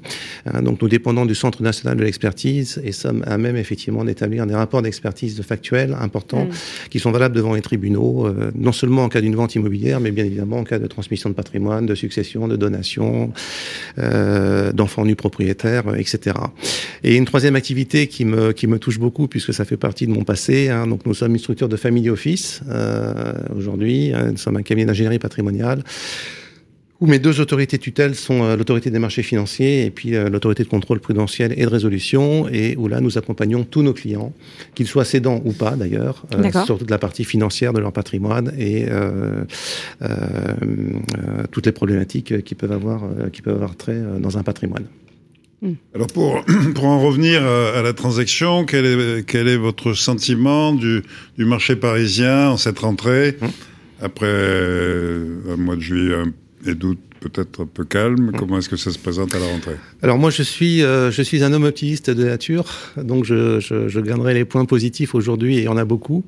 Hein, 0.47 0.63
donc 0.63 0.81
nous 0.83 0.89
dépendons 0.89 1.27
du 1.27 1.35
Centre 1.35 1.63
national 1.63 1.97
de 1.97 2.05
l'expertise 2.05 2.81
et 2.85 2.93
sommes 2.93 3.23
à 3.27 3.39
même 3.39 3.57
effectivement 3.57 4.05
d'établir 4.05 4.47
des 4.47 4.55
rapports 4.55 4.83
d'expertise 4.83 5.41
factuels 5.43 5.97
importants 6.01 6.41
Mm. 6.45 6.89
qui 6.91 6.99
sont 6.99 7.11
valables 7.11 7.35
devant 7.35 7.55
les 7.55 7.63
tribunaux, 7.63 8.27
euh, 8.27 8.51
non 8.55 8.73
seulement 8.73 9.05
en 9.05 9.09
cas 9.09 9.21
d'une 9.21 9.37
vente 9.37 9.55
immobilière, 9.55 10.01
mais 10.01 10.11
bien 10.11 10.25
évidemment 10.25 10.59
en 10.59 10.65
cas 10.65 10.79
de 10.79 10.87
transmission 10.87 11.31
de 11.31 11.35
patrimoine, 11.35 11.87
de 11.87 11.95
succession, 11.95 12.49
de 12.49 12.57
donation, 12.57 13.33
euh, 13.99 14.73
d'enfants 14.73 15.05
nus 15.05 15.17
propriétaires, 15.17 15.89
euh, 15.89 15.95
etc. 15.95 16.37
Et 17.03 17.17
une 17.17 17.25
troisième 17.25 17.57
activité 17.57 18.07
qui 18.07 18.25
me, 18.25 18.53
qui 18.53 18.67
me 18.67 18.79
touche 18.79 18.99
beaucoup 18.99 19.29
puisque 19.29 19.55
ça 19.55 19.65
fait 19.65 19.77
partie 19.77 20.07
de 20.07 20.13
mon 20.13 20.25
passé. 20.25 20.69
Hein, 20.69 20.87
donc 20.87 21.07
nous 21.07 21.15
sommes 21.15 21.33
une 21.33 21.39
structure 21.39 21.69
de 21.69 21.77
family 21.77 22.11
office 22.11 22.30
euh, 22.69 23.33
aujourd'hui. 23.57 24.13
hein, 24.15 24.33
nous 24.33 24.37
sommes 24.37 24.57
un 24.57 24.63
cabinet 24.63 24.87
d'ingénierie 24.87 25.19
patrimoniale 25.19 25.83
où 27.01 27.07
mes 27.07 27.19
deux 27.19 27.41
autorités 27.41 27.79
tutelles 27.79 28.15
sont 28.15 28.43
euh, 28.43 28.57
l'autorité 28.57 28.91
des 28.91 28.99
marchés 28.99 29.23
financiers 29.23 29.87
et 29.87 29.91
puis 29.91 30.15
euh, 30.15 30.29
l'autorité 30.29 30.65
de 30.65 30.69
contrôle 30.69 31.01
prudentiel 31.01 31.55
et 31.57 31.63
de 31.63 31.69
résolution, 31.69 32.49
et 32.49 32.77
où 32.77 32.89
là 32.89 33.01
nous 33.01 33.17
accompagnons 33.17 33.65
tous 33.65 33.83
nos 33.83 33.95
clients, 33.95 34.33
qu'ils 34.75 34.87
soient 34.87 35.05
cédants 35.05 35.41
ou 35.45 35.53
pas 35.53 35.77
d'ailleurs, 35.77 36.25
euh, 36.35 36.65
sur 36.65 36.79
toute 36.79 36.91
la 36.91 36.99
partie 36.99 37.25
financière 37.25 37.73
de 37.73 37.81
leur 37.81 37.93
patrimoine 37.93 38.53
et 38.59 38.87
euh, 38.89 39.45
euh, 40.03 40.07
euh, 40.09 41.45
toutes 41.51 41.67
les 41.67 41.73
problématiques 41.73 42.45
qui 42.45 42.55
peuvent 42.55 42.73
avoir, 42.73 43.03
qui 43.33 43.41
peuvent 43.41 43.55
avoir 43.55 43.77
trait 43.77 44.01
dans 44.21 44.37
un 44.37 44.43
patrimoine. 44.43 44.85
Alors 45.95 46.07
pour, 46.09 46.45
pour 46.75 46.85
en 46.85 47.00
revenir 47.00 47.45
à, 47.45 47.83
la 47.83 47.93
transaction, 47.93 48.64
quel 48.64 48.87
est, 48.87 49.26
quel 49.26 49.49
est 49.49 49.57
votre 49.57 49.93
sentiment 49.93 50.73
du, 50.73 51.02
du 51.37 51.45
marché 51.45 51.76
parisien 51.76 52.50
en 52.50 52.57
cette 52.57 52.79
rentrée 52.79 53.37
Hum. 53.40 53.50
Après 54.02 54.26
euh, 54.26 55.40
un 55.50 55.57
mois 55.57 55.76
de 55.76 55.81
juillet 55.81 56.17
et 56.67 56.75
d'août 56.75 56.99
peut-être 57.21 57.64
un 57.64 57.67
peu 57.67 57.85
calme, 57.85 58.33
comment 58.38 58.59
est-ce 58.59 58.71
que 58.71 58.76
ça 58.76 58.90
se 58.90 58.99
présente 58.99 59.35
à 59.35 59.38
la 59.38 59.47
rentrée 59.47 59.76
Alors 60.02 60.17
moi 60.17 60.31
je 60.31 60.43
suis 60.43 60.83
euh, 60.83 61.11
je 61.11 61.21
suis 61.21 61.45
un 61.45 61.52
homme 61.52 61.64
optimiste 61.64 62.09
de 62.09 62.25
nature, 62.25 62.64
donc 62.97 63.26
je, 63.26 63.61
je, 63.61 63.88
je 63.88 64.00
garderai 64.00 64.33
les 64.33 64.47
points 64.47 64.64
positifs 64.64 65.14
aujourd'hui 65.14 65.57
et 65.57 65.61
il 65.61 65.64
y 65.64 65.69
en 65.69 65.76
a 65.76 65.85
beaucoup. 65.85 66.25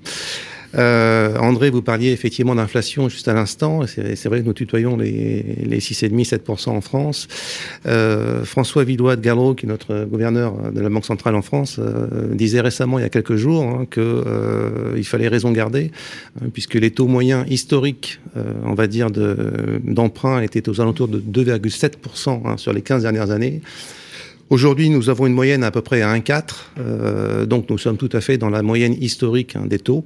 Euh, 0.75 1.37
André, 1.39 1.71
vous 1.71 1.83
parliez 1.83 2.11
effectivement 2.13 2.55
d'inflation 2.55 3.09
juste 3.09 3.29
à 3.29 3.35
l'instant. 3.35 3.81
C'est 3.87 4.27
vrai 4.27 4.41
que 4.41 4.47
nous 4.47 4.53
tutoyons 4.53 4.97
les, 4.97 5.43
les 5.63 5.79
6,5-7% 5.81 6.71
en 6.71 6.81
France. 6.81 7.29
Euh, 7.87 8.45
François 8.45 8.85
Villois 8.85 9.17
de 9.17 9.21
Gallo, 9.21 9.55
qui 9.55 9.67
est 9.67 9.69
notre 9.69 10.05
gouverneur 10.05 10.73
de 10.73 10.81
la 10.81 10.89
Banque 10.89 11.05
centrale 11.05 11.35
en 11.35 11.43
France, 11.43 11.77
euh, 11.79 12.35
disait 12.35 12.61
récemment, 12.61 12.99
il 12.99 13.03
y 13.03 13.05
a 13.05 13.11
quelques 13.11 13.37
jours, 13.37 13.65
hein, 13.65 13.87
que 13.89 14.01
euh, 14.01 15.03
fallait 15.03 15.29
raison 15.29 15.53
garder, 15.53 15.91
hein, 16.41 16.47
puisque 16.53 16.75
les 16.75 16.91
taux 16.91 17.07
moyens 17.07 17.45
historiques, 17.51 18.19
euh, 18.37 18.45
on 18.65 18.73
va 18.73 18.87
dire, 18.87 19.11
de- 19.11 19.81
d'emprunt 19.85 20.41
étaient 20.41 20.69
aux 20.71 20.81
alentours 20.81 21.09
de 21.09 21.19
2,7% 21.19 22.43
hein, 22.47 22.57
sur 22.57 22.73
les 22.73 22.81
15 22.81 23.03
dernières 23.03 23.31
années. 23.31 23.61
Aujourd'hui, 24.51 24.91
nous 24.91 25.09
avons 25.09 25.27
une 25.27 25.33
moyenne 25.33 25.65
à 25.65 25.71
peu 25.71 25.81
près 25.81 26.03
à 26.03 26.15
1,4, 26.15 26.43
euh, 26.79 27.47
donc 27.47 27.71
nous 27.71 27.79
sommes 27.79 27.97
tout 27.97 28.11
à 28.13 28.21
fait 28.21 28.37
dans 28.37 28.51
la 28.51 28.63
moyenne 28.63 28.95
historique 29.01 29.57
hein, 29.57 29.65
des 29.67 29.79
taux, 29.79 30.05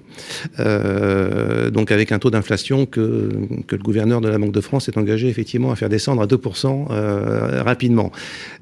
euh, 0.61 1.71
donc 1.71 1.91
avec 1.91 2.13
un 2.13 2.21
taux 2.21 2.31
d'inflation 2.31 2.87
que, 2.87 3.31
que 3.67 3.75
le 3.75 3.83
gouverneur 3.83 4.21
de 4.21 4.29
la 4.29 4.39
Banque 4.39 4.53
de 4.53 4.61
France 4.61 4.89
est 4.89 4.99
engagé 4.99 5.29
effectivement 5.29 5.73
à 5.73 5.77
faire 5.77 5.89
descendre 5.89 6.23
à 6.23 6.27
2% 6.27 6.87
euh, 6.91 7.63
rapidement. 7.65 8.13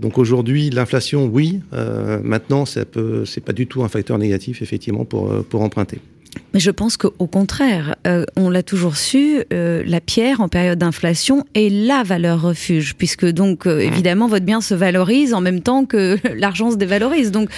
Donc 0.00 0.16
aujourd'hui, 0.16 0.70
l'inflation, 0.70 1.26
oui, 1.26 1.60
euh, 1.74 2.18
maintenant, 2.22 2.64
ça 2.64 2.84
peut, 2.86 3.24
c'est 3.26 3.44
pas 3.44 3.52
du 3.52 3.66
tout 3.66 3.84
un 3.84 3.88
facteur 3.88 4.16
négatif 4.16 4.62
effectivement 4.62 5.04
pour, 5.04 5.30
euh, 5.30 5.46
pour 5.48 5.60
emprunter. 5.60 5.98
Mais 6.52 6.60
je 6.60 6.70
pense 6.70 6.96
qu'au 6.96 7.26
contraire, 7.26 7.96
euh, 8.06 8.24
on 8.36 8.48
l'a 8.48 8.62
toujours 8.62 8.96
su, 8.96 9.42
euh, 9.52 9.82
la 9.86 10.00
pierre 10.00 10.40
en 10.40 10.48
période 10.48 10.78
d'inflation 10.78 11.44
est 11.54 11.68
la 11.68 12.02
valeur 12.02 12.40
refuge, 12.40 12.94
puisque 12.96 13.26
donc 13.26 13.66
euh, 13.66 13.80
évidemment 13.80 14.28
votre 14.28 14.44
bien 14.44 14.60
se 14.60 14.74
valorise 14.74 15.34
en 15.34 15.40
même 15.40 15.60
temps 15.60 15.84
que 15.84 16.16
l'argent 16.36 16.70
se 16.70 16.76
dévalorise. 16.76 17.32
Donc 17.32 17.48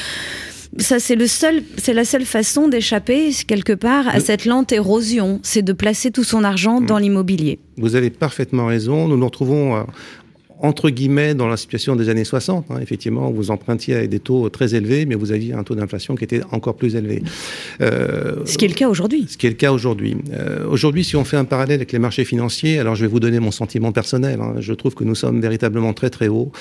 ça 0.79 0.99
c'est 0.99 1.15
le 1.15 1.27
seul, 1.27 1.63
c'est 1.77 1.93
la 1.93 2.05
seule 2.05 2.25
façon 2.25 2.69
d'échapper 2.69 3.31
quelque 3.47 3.73
part 3.73 4.09
à 4.09 4.21
cette 4.21 4.45
lente 4.45 4.73
érosion, 4.73 5.41
c'est 5.43 5.63
de 5.63 5.73
placer 5.73 6.11
tout 6.11 6.25
son 6.25 6.45
argent 6.45 6.81
dans 6.81 6.99
l'immobilier. 6.99 7.59
Vous 7.77 7.97
avez 7.97 8.11
parfaitement 8.11 8.67
raison. 8.67 9.09
Nous 9.09 9.17
nous 9.17 9.27
retrouvons 9.27 9.87
entre 10.61 10.91
guillemets 10.91 11.35
dans 11.35 11.49
la 11.49 11.57
situation 11.57 11.97
des 11.97 12.09
années 12.09 12.25
60. 12.25 12.67
hein. 12.71 12.79
Effectivement, 12.81 13.31
vous 13.31 13.51
empruntiez 13.51 13.95
avec 13.95 14.11
des 14.11 14.21
taux 14.21 14.49
très 14.49 14.75
élevés, 14.75 15.05
mais 15.07 15.15
vous 15.15 15.33
aviez 15.33 15.53
un 15.53 15.63
taux 15.63 15.75
d'inflation 15.75 16.15
qui 16.15 16.25
était 16.25 16.41
encore 16.51 16.77
plus 16.77 16.97
élevé. 16.97 17.23
Euh, 17.81 18.37
Ce 18.47 18.57
qui 18.59 18.65
est 18.65 18.69
le 18.69 18.75
cas 18.75 18.89
aujourd'hui. 18.89 19.27
ce 19.29 19.37
qui 19.37 19.47
est 19.47 19.51
le 19.51 19.57
cas 19.57 19.73
aujourd'hui. 19.73 20.17
Euh, 20.33 20.67
aujourd'hui, 20.69 21.05
si 21.05 21.17
on 21.17 21.25
fait 21.25 21.37
un 21.37 21.45
parallèle 21.45 21.77
avec 21.77 21.93
les 21.93 21.99
marchés 21.99 22.25
financiers, 22.25 22.79
alors 22.79 22.95
je 22.95 23.03
vais 23.03 23.07
vous 23.11 23.21
donner 23.21 23.41
mon 23.41 23.51
sentiment 23.51 23.93
personnel. 23.93 24.41
hein. 24.41 24.55
Je 24.61 24.73
trouve 24.73 24.95
que 24.95 25.05
nous 25.05 25.15
sommes 25.15 25.41
véritablement 25.41 25.93
très 25.93 26.11
très 26.11 26.29
hauts, 26.29 26.53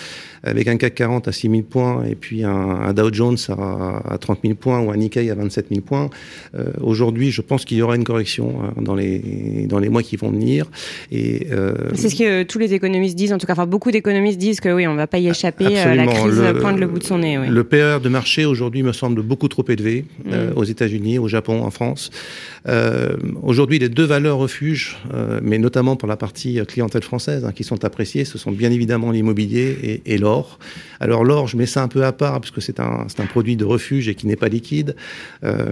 avec 0.46 0.68
un 0.68 0.78
CAC 0.78 0.96
40 0.96 1.28
à 1.28 1.32
6 1.32 1.50
000 1.50 1.62
points 1.64 2.04
et 2.06 2.16
puis 2.16 2.44
un, 2.44 2.52
un 2.52 2.94
Dow 2.94 3.12
Jones 3.12 3.38
à, 3.50 4.14
à 4.14 4.18
30 4.18 4.40
000 4.44 4.56
points 4.56 4.80
ou 4.80 4.92
un 4.92 4.98
Nikkei 4.98 5.30
à 5.30 5.36
27 5.36 5.68
000 5.70 5.82
points. 5.82 6.10
Euh, 6.58 6.66
aujourd'hui, 6.82 7.32
je 7.32 7.42
pense 7.42 7.66
qu'il 7.66 7.78
y 7.78 7.82
aura 7.82 7.96
une 7.96 8.04
correction 8.04 8.56
hein, 8.64 8.74
dans 8.82 8.96
les 8.96 9.66
dans 9.68 9.80
les 9.80 9.90
mois 9.90 10.04
qui 10.04 10.16
vont 10.18 10.30
venir. 10.32 10.66
Et 11.12 11.48
euh, 11.52 11.74
C'est 11.94 12.10
ce 12.10 12.16
que 12.16 12.44
tous 12.44 12.60
les 12.60 12.74
économistes 12.74 13.16
disent, 13.16 13.34
en 13.34 13.38
tout 13.38 13.48
cas, 13.48 13.54
enfin 13.54 13.66
beaucoup 13.66 13.92
d'économistes 13.92 14.38
disent 14.38 14.60
que 14.60 14.70
oui, 14.74 14.88
on 14.88 14.96
va 14.96 15.08
pas 15.08 15.18
y 15.20 15.28
échapper. 15.28 15.66
euh, 15.78 15.96
la 15.96 16.08
crise 16.08 16.40
Le- 16.40 16.60
pointe 16.60 16.80
le 16.80 16.88
bout 16.88 17.00
de 17.00 17.04
son 17.04 17.18
nez. 17.20 17.38
Oui. 17.38 17.48
Le 17.50 17.64
PER 17.64 17.98
de 18.04 18.10
marché 18.10 18.46
aujourd'hui 18.46 18.84
me 18.84 18.92
semble 18.94 19.22
beaucoup 19.22 19.48
trop 19.48 19.66
élevé 19.68 20.06
Mm. 20.26 20.32
aux 20.56 20.64
États-Unis, 20.64 21.20
au 21.20 21.28
Japon, 21.28 21.62
en 21.64 21.72
France. 21.72 22.10
Aujourd'hui, 23.44 23.80
les 23.80 23.90
deux 23.90 24.04
valeurs 24.06 24.38
refuges, 24.38 24.98
mais 25.42 25.58
notamment 25.58 25.96
pour 25.96 26.08
la 26.08 26.18
partie 26.18 26.60
clientèle 26.68 27.04
française, 27.04 27.46
hein, 27.46 27.52
qui 27.54 27.64
sont 27.64 27.84
appréciées, 27.86 28.26
ce 28.26 28.38
sont 28.38 28.52
bien 28.52 28.72
évidemment 28.72 29.12
l'immobilier 29.12 29.78
et, 29.84 30.14
et 30.14 30.18
l'or. 30.18 30.35
Alors 31.00 31.24
l'or, 31.24 31.48
je 31.48 31.58
mets 31.58 31.66
ça 31.66 31.84
un 31.84 31.88
peu 31.88 32.04
à 32.06 32.12
part 32.12 32.40
puisque 32.42 32.62
c'est 32.62 32.80
un, 32.80 33.06
c'est 33.08 33.20
un 33.22 33.26
produit 33.26 33.56
de 33.56 33.66
refuge 33.66 34.08
et 34.08 34.16
qui 34.16 34.28
n'est 34.28 34.36
pas 34.36 34.48
liquide. 34.48 34.96
Euh, 35.44 35.66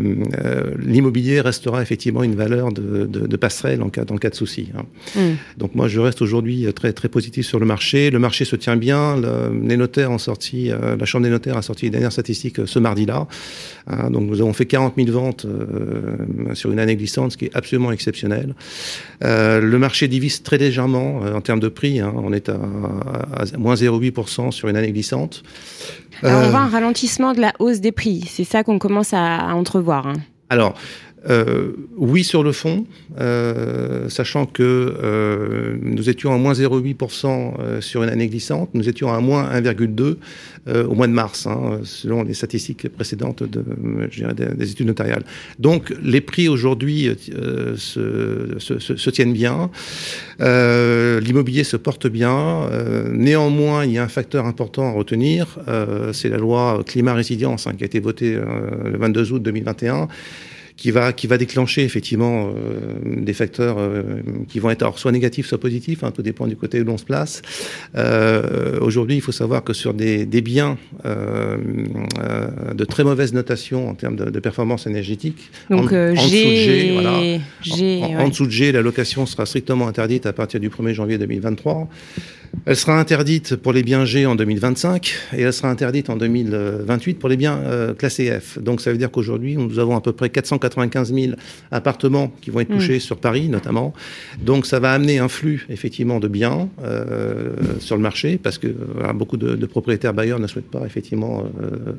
euh, 0.44 0.72
l'immobilier 0.80 1.42
restera 1.42 1.82
effectivement 1.82 2.24
une 2.24 2.36
valeur 2.36 2.72
de, 2.72 3.06
de, 3.06 3.28
de 3.28 3.38
passerelle 3.38 3.82
en 3.82 3.90
cas, 3.90 4.04
en 4.10 4.18
cas 4.18 4.30
de 4.30 4.36
souci. 4.36 4.70
hein. 4.78 4.84
Mm. 5.16 5.36
Donc 5.58 5.76
moi, 5.76 5.88
je 5.88 6.00
reste 6.00 6.22
aujourd'hui 6.22 6.68
très 6.74 6.94
très 6.94 7.10
positif 7.10 7.46
sur 7.46 7.60
le 7.60 7.66
marché 7.66 8.10
le 8.12 8.20
marché 8.20 8.46
se 8.46 8.56
tient 8.56 8.76
bien. 8.76 9.20
les 9.70 9.78
notaires 9.78 10.12
ont 10.12 10.18
sorti, 10.18 10.70
la 10.70 11.06
Chambre 11.06 11.24
des 11.24 11.30
notaires 11.30 11.58
a 11.58 11.62
sorti 11.62 11.86
les 11.86 11.92
dernières 11.92 12.12
statistiques 12.12 12.60
ce 12.66 12.80
mardi-là. 12.80 13.28
Hein, 13.88 14.10
donc 14.12 14.24
nous 14.30 14.42
avons 14.42 14.54
fait 14.54 14.66
40 14.66 14.94
000 14.98 15.12
ventes 15.12 15.46
sur 16.54 16.72
une 16.72 16.80
année 16.80 16.96
glissante, 16.96 17.32
ce 17.34 17.38
qui 17.38 17.46
est 17.46 17.56
absolument 17.56 17.92
exceptionnel. 17.92 18.56
le 19.22 19.78
marché 19.78 20.08
divise 20.08 20.44
très 20.44 20.58
légèrement 20.58 21.22
en 21.22 21.42
termes 21.42 21.60
de 21.60 21.70
prix. 21.70 22.00
Hein, 22.00 22.14
on 22.16 22.34
est 22.34 22.50
à, 22.50 22.54
à 22.54 23.58
moins 23.58 23.76
0,8% 23.76 24.52
sur 24.54 24.70
une 24.70 24.78
année 24.78 24.92
glissante. 24.92 25.44
Alors, 26.22 26.44
on 26.44 26.50
voit 26.50 26.60
un 26.60 26.70
ralentissement 26.70 27.34
de 27.34 27.42
la 27.42 27.54
hausse 27.60 27.80
des 27.80 27.92
prix. 27.92 28.24
C'est 28.30 28.44
ça 28.44 28.64
qu'on 28.64 28.80
commence 28.80 29.14
à, 29.14 29.54
entrevoir. 29.54 30.08
Hein. 30.08 30.14
Alors, 30.50 30.76
euh, 31.30 31.72
oui 31.96 32.24
sur 32.24 32.44
le 32.44 32.52
fond, 32.52 32.86
euh, 33.20 34.10
sachant 34.10 34.46
que 34.46 34.64
euh, 34.64 35.78
nous 35.82 36.10
étions 36.10 36.34
à 36.34 36.38
moins 36.38 36.54
0,8% 36.54 37.82
sur 37.82 38.04
une 38.04 38.10
année 38.10 38.28
glissante, 38.28 38.70
nous 38.74 38.90
étions 38.90 39.12
à 39.12 39.20
moins 39.20 39.50
1,2% 39.52 40.18
au 40.88 40.96
mois 40.96 41.08
de 41.08 41.14
mars, 41.14 41.46
hein, 41.46 41.82
selon 41.84 42.24
les 42.24 42.34
statistiques 42.34 42.88
précédentes 42.88 43.44
de, 43.44 43.64
des, 44.56 44.72
études 44.72 44.88
notariales. 44.88 45.24
Donc 45.60 45.94
les 46.02 46.22
prix 46.22 46.48
aujourd'hui 46.48 47.10
se, 47.76 48.56
se, 48.60 48.80
se, 48.80 49.10
tiennent 49.10 49.34
bien, 49.34 49.70
l'immobilier 50.40 51.66
se 51.66 51.76
porte 51.76 52.08
bien. 52.08 52.70
néanmoins, 53.12 53.86
il 53.86 53.92
y 53.92 53.98
a 53.98 54.04
un 54.04 54.08
facteur 54.08 54.46
important 54.46 54.88
à 54.88 54.92
retenir, 54.92 55.60
c'est 56.14 56.30
la 56.30 56.38
loi 56.38 56.82
climat-résilience 56.86 57.68
hein, 57.68 57.74
qui 57.78 57.84
a 57.84 57.88
été 57.88 58.00
votée 58.00 58.36
le 58.36 58.98
22 58.98 59.34
août 59.34 59.44
2021 59.44 60.08
qui 60.78 60.92
va 60.92 61.14
qui 61.14 61.28
va 61.28 61.38
déclencher 61.38 61.84
effectivement 61.84 62.50
euh, 62.50 62.94
des 63.06 63.34
facteurs 63.34 63.78
euh, 63.78 64.04
qui 64.48 64.60
vont 64.60 64.70
être 64.70 64.82
alors 64.82 65.00
soit 65.00 65.12
négatifs 65.12 65.48
soit 65.48 65.60
positifs, 65.60 66.04
hein, 66.04 66.12
tout 66.12 66.22
dépend 66.22 66.48
du 66.48 66.56
côté 66.56 66.82
où 66.82 66.84
l'on 66.84 66.98
se 66.98 67.06
place. 67.06 67.42
Euh, 67.96 68.80
Aujourd'hui, 68.82 69.16
il 69.16 69.22
faut 69.22 69.32
savoir 69.32 69.64
que 69.64 69.74
sur 69.74 69.94
des, 69.94 70.26
des 70.26 70.42
biens 70.42 70.78
euh, 71.06 71.58
euh, 72.20 72.74
de 72.74 72.86
très 72.86 73.04
mauvaise 73.04 73.34
notation 73.34 73.90
en 73.90 73.94
termes 73.94 74.16
de, 74.16 74.30
de 74.30 74.40
performance 74.40 74.88
énergétique, 74.88 75.52
donc 75.70 75.92
en, 75.92 76.10
en, 76.10 76.14
dessous 76.14 76.26
de 76.26 76.56
G, 76.56 76.92
voilà, 76.94 77.20
G, 77.62 78.02
en, 78.04 78.08
ouais. 78.08 78.16
en, 78.18 78.30
dessous 78.30 78.46
de 78.46 78.52
G, 78.52 78.72
la 78.72 78.82
location 78.82 79.26
sera 79.26 79.46
strictement 79.46 79.88
interdite 79.88 80.26
à 80.26 80.34
partir 80.34 80.60
du 80.60 80.70
1er 80.70 80.94
janvier 80.94 81.18
2023. 81.18 81.88
Elle 82.66 82.76
sera 82.78 82.98
interdite 82.98 83.58
pour 83.58 83.74
les 83.74 83.84
biens 83.84 84.06
G 84.06 84.26
en 84.26 84.36
2025 84.36 85.14
et 85.36 85.42
elle 85.42 85.52
sera 85.52 85.70
interdite 85.70 86.10
en 86.10 86.16
2028 86.16 87.16
pour 87.16 87.28
les 87.28 87.36
biens 87.36 87.58
euh, 87.58 87.94
classés 87.94 88.32
F. 88.40 88.58
Donc 88.60 88.80
ça 88.80 88.92
veut 88.92 88.98
dire 88.98 89.12
qu'aujourd'hui, 89.12 89.58
nous 89.58 89.80
avons 89.80 89.98
à 89.98 90.02
peu 90.02 90.14
près 90.14 90.30
495 90.30 91.14
000 91.14 91.34
appartements 91.72 92.32
qui 92.42 92.52
vont 92.52 92.62
être 92.62 92.70
hmm. 92.70 92.76
touchés 92.76 92.98
mmh. 92.98 93.02
sur 93.02 93.18
Paris 93.18 93.50
notamment. 93.50 93.94
Donc 94.42 94.66
ça 94.66 94.80
va 94.80 94.94
amener 94.94 95.20
un 95.20 95.28
flux 95.28 95.66
effectivement 95.70 96.20
de 96.20 96.28
biens 96.28 96.70
euh, 96.84 97.50
sur 97.80 97.98
le 97.98 98.02
marché 98.02 98.40
parce 98.42 98.58
que 98.58 98.68
voilà, 98.96 99.12
beaucoup 99.14 99.38
de, 99.38 99.56
de, 99.56 99.66
propriétaires 99.66 100.14
bailleurs 100.14 100.40
ne 100.40 100.48
souhaitent 100.48 100.72
pas 100.72 100.86
effectivement 100.86 101.44
euh, 101.62 101.94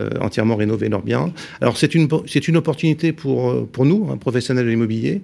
euh 0.00 0.10
entièrement 0.20 0.56
rénover 0.56 0.88
leurs 0.88 1.02
biens. 1.02 1.32
Alors 1.60 1.76
c'est 1.76 1.94
une, 1.94 2.08
c'est 2.26 2.48
une 2.48 2.56
opportunité 2.56 3.12
pour, 3.12 3.66
pour 3.68 3.84
nous, 3.84 4.08
un 4.10 4.16
professionnel 4.16 4.64
de 4.64 4.70
l'immobilier, 4.70 5.22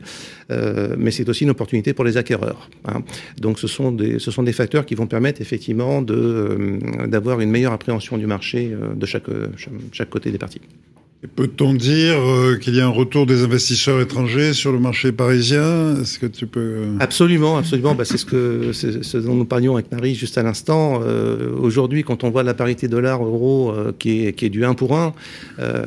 euh, 0.50 0.95
mais 0.99 1.11
c'est 1.11 1.28
aussi 1.28 1.45
une 1.45 1.50
opportunité 1.50 1.92
pour 1.92 2.04
les 2.04 2.16
acquéreurs. 2.16 2.71
Hein. 2.87 3.02
Donc 3.40 3.59
ce 3.59 3.66
sont 3.66 3.90
des, 3.90 4.18
ce 4.18 4.30
sont 4.30 4.42
des 4.42 4.52
facteurs 4.52 4.66
qui 4.87 4.95
vont 4.95 5.07
permettre 5.07 5.41
effectivement 5.41 6.05
euh, 6.09 7.07
d'avoir 7.07 7.41
une 7.41 7.51
meilleure 7.51 7.73
appréhension 7.73 8.19
du 8.19 8.27
marché 8.27 8.71
euh, 8.73 8.95
de 8.95 9.07
chaque, 9.07 9.25
chaque 9.93 10.11
côté 10.11 10.31
des 10.31 10.39
parties. 10.39 10.61
Peut-on 11.35 11.73
dire 11.73 12.19
euh, 12.19 12.57
qu'il 12.57 12.77
y 12.77 12.81
a 12.81 12.87
un 12.87 12.91
retour 12.91 13.25
des 13.25 13.43
investisseurs 13.43 14.01
étrangers 14.03 14.53
sur 14.53 14.71
le 14.71 14.79
marché 14.79 15.13
parisien? 15.13 15.97
Est-ce 16.01 16.19
que 16.19 16.27
tu 16.27 16.47
peux 16.47 16.61
euh, 16.61 16.97
Absolument, 17.01 17.57
absolument. 17.57 17.95
bah, 17.95 18.05
c'est 18.05 18.19
ce 18.19 19.17
dont 19.17 19.35
nous 19.35 19.47
parlions 19.47 19.75
avec 19.75 19.91
Marie 19.91 20.15
juste 20.15 20.37
à 20.37 20.43
l'instant. 20.43 21.01
Euh, 21.03 21.57
Aujourd'hui, 21.59 22.05
quand 22.05 22.23
on 22.23 22.31
voit 22.31 22.43
la 22.43 22.53
parité 22.53 22.87
dollar-euro 22.87 23.75
qui, 23.99 24.27
est, 24.27 24.33
qui 24.35 24.45
est 24.45 24.51
du 24.51 24.65
1 24.65 24.75
pour 24.75 24.97
1, 24.97 25.15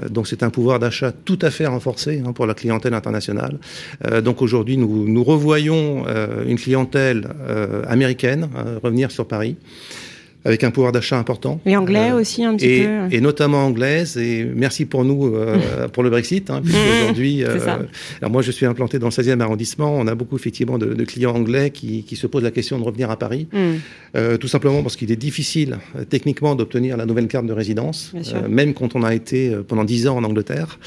donc 0.10 0.28
c'est 0.28 0.42
un 0.42 0.50
pouvoir 0.50 0.80
d'achat 0.80 1.12
tout 1.12 1.40
à 1.42 1.52
fait 1.52 1.68
renforcé 1.68 2.22
hein, 2.26 2.34
pour 2.34 2.48
la 2.48 2.54
clientèle 2.54 2.94
internationale. 2.94 3.60
donc 4.24 4.42
aujourd'hui, 4.42 4.78
nous 4.78 5.24
revoyons 5.24 6.06
une 6.46 6.58
clientèle 6.58 7.30
américaine 7.88 8.50
revenir 8.84 9.12
sur 9.12 9.28
Paris 9.28 9.56
avec 10.46 10.64
un 10.64 10.72
pouvoir 10.72 10.92
d'achat 10.92 11.18
important. 11.18 11.60
Et 11.66 11.76
anglais 11.76 12.12
euh, 12.12 12.20
aussi 12.20 12.46
un 12.46 12.56
petit 12.56 12.66
et, 12.66 12.84
peu. 12.86 13.16
Et 13.16 13.20
notamment 13.20 13.66
anglaise. 13.66 14.18
Et 14.18 14.46
merci 14.46 14.86
pour 14.86 15.04
nous 15.04 15.36
euh, 15.36 15.88
pour 15.94 16.04
le 16.04 16.10
Brexit, 16.10 16.50
hein, 16.50 16.62
puisque 16.64 16.78
mmh. 16.78 17.02
aujourd'hui, 17.04 17.44
euh, 17.44 17.58
alors 18.22 18.32
moi 18.32 18.42
je 18.42 18.52
suis 18.52 18.66
implanté 18.66 19.00
dans 19.00 19.08
le 19.08 19.12
16e 19.12 19.40
arrondissement. 19.42 19.94
On 19.94 20.08
a 20.08 20.16
beaucoup 20.16 20.38
effectivement 20.38 20.78
de, 20.78 20.94
de 20.94 21.04
clients 21.04 21.36
anglais 21.36 21.72
qui, 21.72 22.04
qui, 22.04 22.16
se 22.16 22.28
posent 22.28 22.44
la 22.44 22.52
question 22.52 22.80
de 22.80 22.84
revenir 22.84 23.12
à 23.12 23.18
Paris, 23.18 23.48
mmh. 23.52 23.58
euh, 24.16 24.38
tout 24.38 24.48
simplement 24.48 24.82
parce 24.82 24.96
qu'il 24.96 25.12
est 25.12 25.18
difficile 25.18 25.78
techniquement 26.10 26.56
d'obtenir 26.56 26.96
la 26.96 27.06
nouvelle 27.06 27.28
carte 27.28 27.46
de 27.46 27.54
résidence, 27.54 28.14
même 28.50 28.74
quand 28.74 28.96
on 28.96 29.04
a 29.04 29.14
été 29.14 29.56
pendant 29.68 29.84
10 29.84 30.08
ans 30.08 30.18
en 30.18 30.24
Angleterre, 30.24 30.80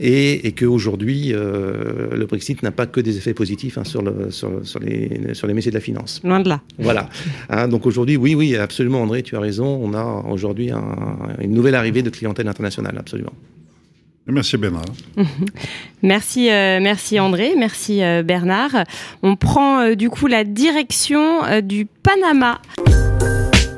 et, 0.00 0.46
et 0.46 0.52
qu'aujourd'hui 0.52 1.32
le 1.32 2.26
Brexit 2.26 2.62
n'a 2.62 2.72
pas 2.72 2.86
que 2.86 3.00
des 3.00 3.16
effets 3.16 3.34
positifs 3.34 3.78
hein, 3.78 3.84
sur, 3.84 4.02
le, 4.02 4.30
sur, 4.30 4.50
sur, 4.62 4.80
les, 4.80 5.34
sur 5.34 5.46
les 5.46 5.54
métiers 5.54 5.70
de 5.70 5.76
la 5.76 5.80
finance. 5.80 6.20
Loin 6.24 6.40
de 6.40 6.48
là. 6.48 6.60
Voilà. 6.78 7.08
Hein, 7.48 7.68
donc 7.68 7.86
aujourd'hui, 7.86 8.16
oui, 8.16 8.34
oui, 8.34 8.56
absolument 8.56 8.95
André, 8.96 9.22
tu 9.22 9.36
as 9.36 9.40
raison. 9.40 9.80
On 9.82 9.94
a 9.94 10.24
aujourd'hui 10.28 10.70
un, 10.70 10.82
une 11.40 11.52
nouvelle 11.52 11.74
arrivée 11.74 12.02
de 12.02 12.10
clientèle 12.10 12.48
internationale, 12.48 12.96
absolument. 12.98 13.32
Merci 14.28 14.56
Bernard. 14.56 14.86
merci, 16.02 16.50
euh, 16.50 16.80
merci 16.82 17.20
André, 17.20 17.54
merci 17.56 18.02
euh, 18.02 18.24
Bernard. 18.24 18.84
On 19.22 19.36
prend 19.36 19.80
euh, 19.80 19.94
du 19.94 20.10
coup 20.10 20.26
la 20.26 20.42
direction 20.42 21.44
euh, 21.44 21.60
du 21.60 21.86
Panama. 21.86 22.60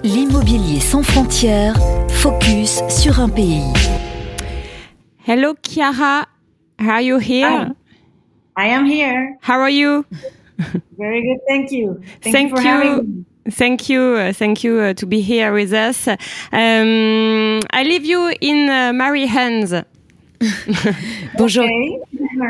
L'immobilier 0.03 0.81
sans 0.81 1.03
frontières, 1.03 1.75
focus 2.09 2.81
sur 2.89 3.21
un 3.21 3.29
pays. 3.29 3.63
Hello 5.27 5.53
Chiara, 5.63 6.27
are 6.79 7.03
you 7.03 7.19
here? 7.19 7.75
I 8.57 8.69
am 8.71 8.87
here. 8.87 9.37
How 9.47 9.61
are 9.61 9.71
you? 9.71 10.07
Very 10.99 11.23
good, 11.23 11.41
thank 11.47 11.71
you. 11.71 12.01
Thank, 12.23 12.35
thank 12.35 12.51
you 12.51 12.57
for 12.57 12.63
you. 12.63 12.69
having 12.69 12.97
me. 13.05 13.25
Thank 13.51 13.89
you, 13.89 14.01
uh, 14.01 14.33
thank 14.33 14.63
you 14.63 14.79
uh, 14.79 14.95
to 14.95 15.07
be 15.07 15.21
here 15.21 15.53
with 15.53 15.73
us. 15.73 16.09
Um, 16.09 17.61
I 17.73 17.83
leave 17.83 18.05
you 18.05 18.33
in 18.41 18.69
uh, 18.69 18.93
Marie 18.93 19.27
hands. 19.27 19.75
Bonjour. 21.39 21.65
Okay. 21.65 21.99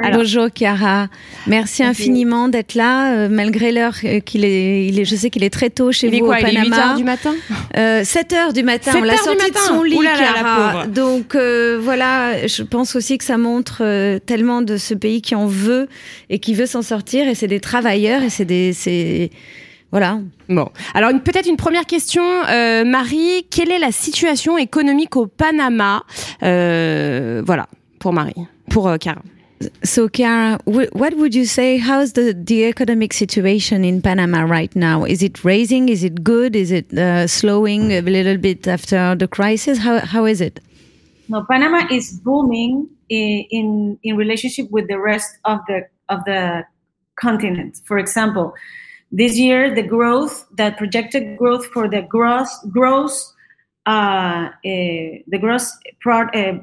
Alors, 0.02 0.20
Bonjour 0.20 0.48
Chiara. 0.54 1.08
Merci 1.46 1.82
infiniment 1.82 2.48
d'être 2.48 2.74
là 2.74 3.12
euh, 3.12 3.28
malgré 3.30 3.72
l'heure 3.72 3.94
euh, 4.04 4.20
qu'il 4.20 4.44
est, 4.44 4.86
il 4.86 5.00
est. 5.00 5.04
Je 5.04 5.16
sais 5.16 5.30
qu'il 5.30 5.42
est 5.42 5.50
très 5.50 5.70
tôt 5.70 5.90
chez 5.92 6.08
il 6.08 6.20
vous 6.20 6.26
quoi, 6.26 6.38
au 6.38 6.40
Panama. 6.40 6.60
Il 6.64 6.72
est 6.72 6.76
8 6.76 6.78
heures 6.78 6.96
du 6.96 7.04
matin. 7.04 7.34
Euh, 7.76 8.04
7 8.04 8.32
heures 8.34 8.52
du 8.52 8.62
matin. 8.62 8.92
On 8.96 9.02
l'a 9.02 9.16
sorti 9.16 9.50
de 9.50 9.56
son 9.56 9.82
lit, 9.82 9.96
Oulala, 9.96 10.16
Chiara. 10.16 10.86
Donc 10.86 11.34
euh, 11.34 11.78
voilà, 11.82 12.46
je 12.46 12.62
pense 12.62 12.94
aussi 12.94 13.16
que 13.16 13.24
ça 13.24 13.38
montre 13.38 13.78
euh, 13.80 14.18
tellement 14.18 14.60
de 14.60 14.76
ce 14.76 14.92
pays 14.92 15.22
qui 15.22 15.34
en 15.34 15.46
veut 15.46 15.88
et 16.28 16.40
qui 16.40 16.52
veut 16.52 16.66
s'en 16.66 16.82
sortir. 16.82 17.26
Et 17.26 17.34
c'est 17.34 17.48
des 17.48 17.60
travailleurs 17.60 18.22
et 18.22 18.30
c'est 18.30 18.44
des, 18.44 18.74
c'est 18.74 19.30
voilà. 19.90 20.20
Bon, 20.48 20.68
alors 20.94 21.10
peut-être 21.22 21.48
une 21.48 21.56
première 21.56 21.86
question, 21.86 22.22
euh, 22.22 22.84
Marie. 22.84 23.46
Quelle 23.50 23.70
est 23.70 23.78
la 23.78 23.92
situation 23.92 24.58
économique 24.58 25.16
au 25.16 25.26
Panama? 25.26 26.02
Euh, 26.42 27.42
Voilà, 27.44 27.68
pour 27.98 28.12
Marie, 28.12 28.34
pour 28.70 28.88
euh, 28.88 28.96
Cara. 28.98 29.22
So, 29.82 30.08
Chiara, 30.08 30.58
what 30.66 31.14
would 31.16 31.34
you 31.34 31.44
say? 31.44 31.78
How's 31.78 32.12
the, 32.12 32.32
the 32.32 32.64
economic 32.68 33.12
situation 33.12 33.82
in 33.82 34.00
Panama 34.00 34.44
right 34.44 34.74
now? 34.76 35.04
Is 35.04 35.20
it 35.20 35.44
raising? 35.44 35.88
Is 35.88 36.04
it 36.04 36.22
good? 36.22 36.54
Is 36.54 36.70
it 36.70 36.92
uh, 36.96 37.26
slowing 37.26 37.92
a 37.92 38.00
little 38.00 38.36
bit 38.36 38.68
after 38.68 39.16
the 39.16 39.26
crisis? 39.26 39.78
How, 39.78 39.98
how 39.98 40.26
is 40.26 40.40
it? 40.40 40.60
No, 41.28 41.44
Panama 41.50 41.88
is 41.90 42.20
booming 42.20 42.88
in, 43.08 43.44
in, 43.50 43.98
in 44.04 44.16
relationship 44.16 44.70
with 44.70 44.86
the 44.86 44.98
rest 45.00 45.38
of 45.44 45.58
the 45.66 45.88
of 46.08 46.24
the 46.24 46.64
continent. 47.20 47.80
For 47.84 47.98
example, 47.98 48.54
This 49.10 49.38
year, 49.38 49.74
the 49.74 49.82
growth, 49.82 50.46
that 50.56 50.76
projected 50.76 51.38
growth 51.38 51.66
for 51.66 51.88
the 51.88 52.02
gross 52.02 52.50
gross 52.70 53.34
uh, 53.88 53.90
uh, 53.90 54.50
the 54.62 55.38
gross 55.40 55.72
pro- 56.00 56.28
uh, 56.28 56.58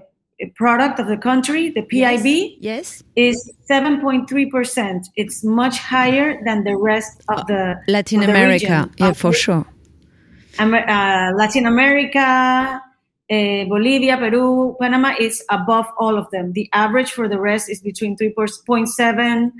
product 0.53 0.99
of 0.99 1.07
the 1.07 1.17
country, 1.17 1.69
the 1.71 1.81
PIB, 1.81 2.25
yes, 2.59 2.61
yes. 2.61 3.03
is 3.15 3.51
7.3%. 3.69 5.05
It's 5.15 5.43
much 5.43 5.79
higher 5.79 6.39
than 6.45 6.63
the 6.63 6.77
rest 6.77 7.23
of 7.29 7.47
the 7.47 7.81
Latin 7.87 8.19
of 8.19 8.27
the 8.27 8.31
America. 8.31 8.89
Yeah, 8.97 9.13
for 9.13 9.33
sure. 9.33 9.65
Uh, 10.59 11.31
Latin 11.35 11.65
America, 11.65 12.19
uh, 13.31 13.65
Bolivia, 13.65 14.17
Peru, 14.17 14.77
Panama 14.79 15.15
is 15.19 15.43
above 15.49 15.87
all 15.97 16.17
of 16.17 16.29
them. 16.29 16.53
The 16.53 16.69
average 16.73 17.11
for 17.11 17.27
the 17.27 17.39
rest 17.39 17.69
is 17.69 17.81
between 17.81 18.15
3.7 18.17 19.51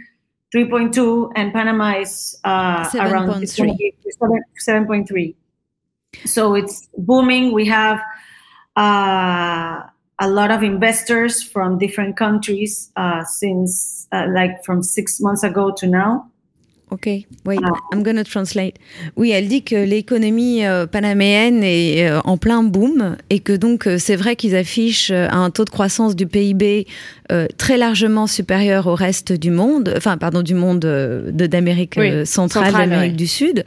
3.2 0.56 1.34
and 1.36 1.52
Panama 1.52 2.00
is 2.00 2.40
uh, 2.46 2.86
7. 2.90 3.12
around 3.12 3.44
7.3. 3.44 5.36
So 6.24 6.56
it's 6.56 6.88
booming. 6.98 7.52
We 7.52 7.66
have 7.66 8.00
uh, 8.78 9.84
a 10.20 10.30
lot 10.30 10.52
of 10.52 10.64
investors 10.64 11.44
from 11.44 11.78
different 11.78 12.16
countries 12.16 12.90
uh, 12.96 13.26
since 13.26 14.08
uh, 14.14 14.28
like 14.34 14.64
from 14.64 14.82
six 14.82 15.20
months 15.20 15.44
ago 15.44 15.74
to 15.76 15.88
now. 15.88 16.32
Ok, 16.92 17.08
wait, 17.46 17.58
I'm 17.94 18.04
going 18.04 18.16
to 18.16 18.24
translate. 18.24 18.76
Oui, 19.18 19.32
elle 19.32 19.48
dit 19.48 19.64
que 19.64 19.76
l'économie 19.76 20.66
euh, 20.66 20.86
panaméenne 20.86 21.64
est 21.64 22.08
euh, 22.08 22.22
en 22.26 22.38
plein 22.38 22.62
boom 22.64 23.18
et 23.32 23.40
que 23.40 23.54
donc 23.54 23.88
euh, 23.88 23.98
c'est 23.98 24.16
vrai 24.16 24.36
qu'ils 24.36 24.56
affichent 24.56 25.10
euh, 25.12 25.28
un 25.32 25.50
taux 25.50 25.66
de 25.66 25.72
croissance 25.72 26.16
du 26.16 26.28
PIB 26.28 26.86
euh, 27.32 27.48
très 27.58 27.78
largement 27.78 28.28
supérieur 28.28 28.86
au 28.86 28.94
reste 28.94 29.34
du 29.34 29.50
monde, 29.50 29.94
enfin 29.98 30.18
pardon 30.18 30.44
du 30.44 30.54
monde 30.54 30.86
euh, 30.86 31.32
de 31.32 31.48
d'Amérique 31.48 31.96
Oui, 31.98 32.26
centrale, 32.26 32.66
centrale, 32.68 32.90
d'Amérique 32.90 33.12
ouais. 33.14 33.18
du 33.18 33.28
Sud, 33.28 33.66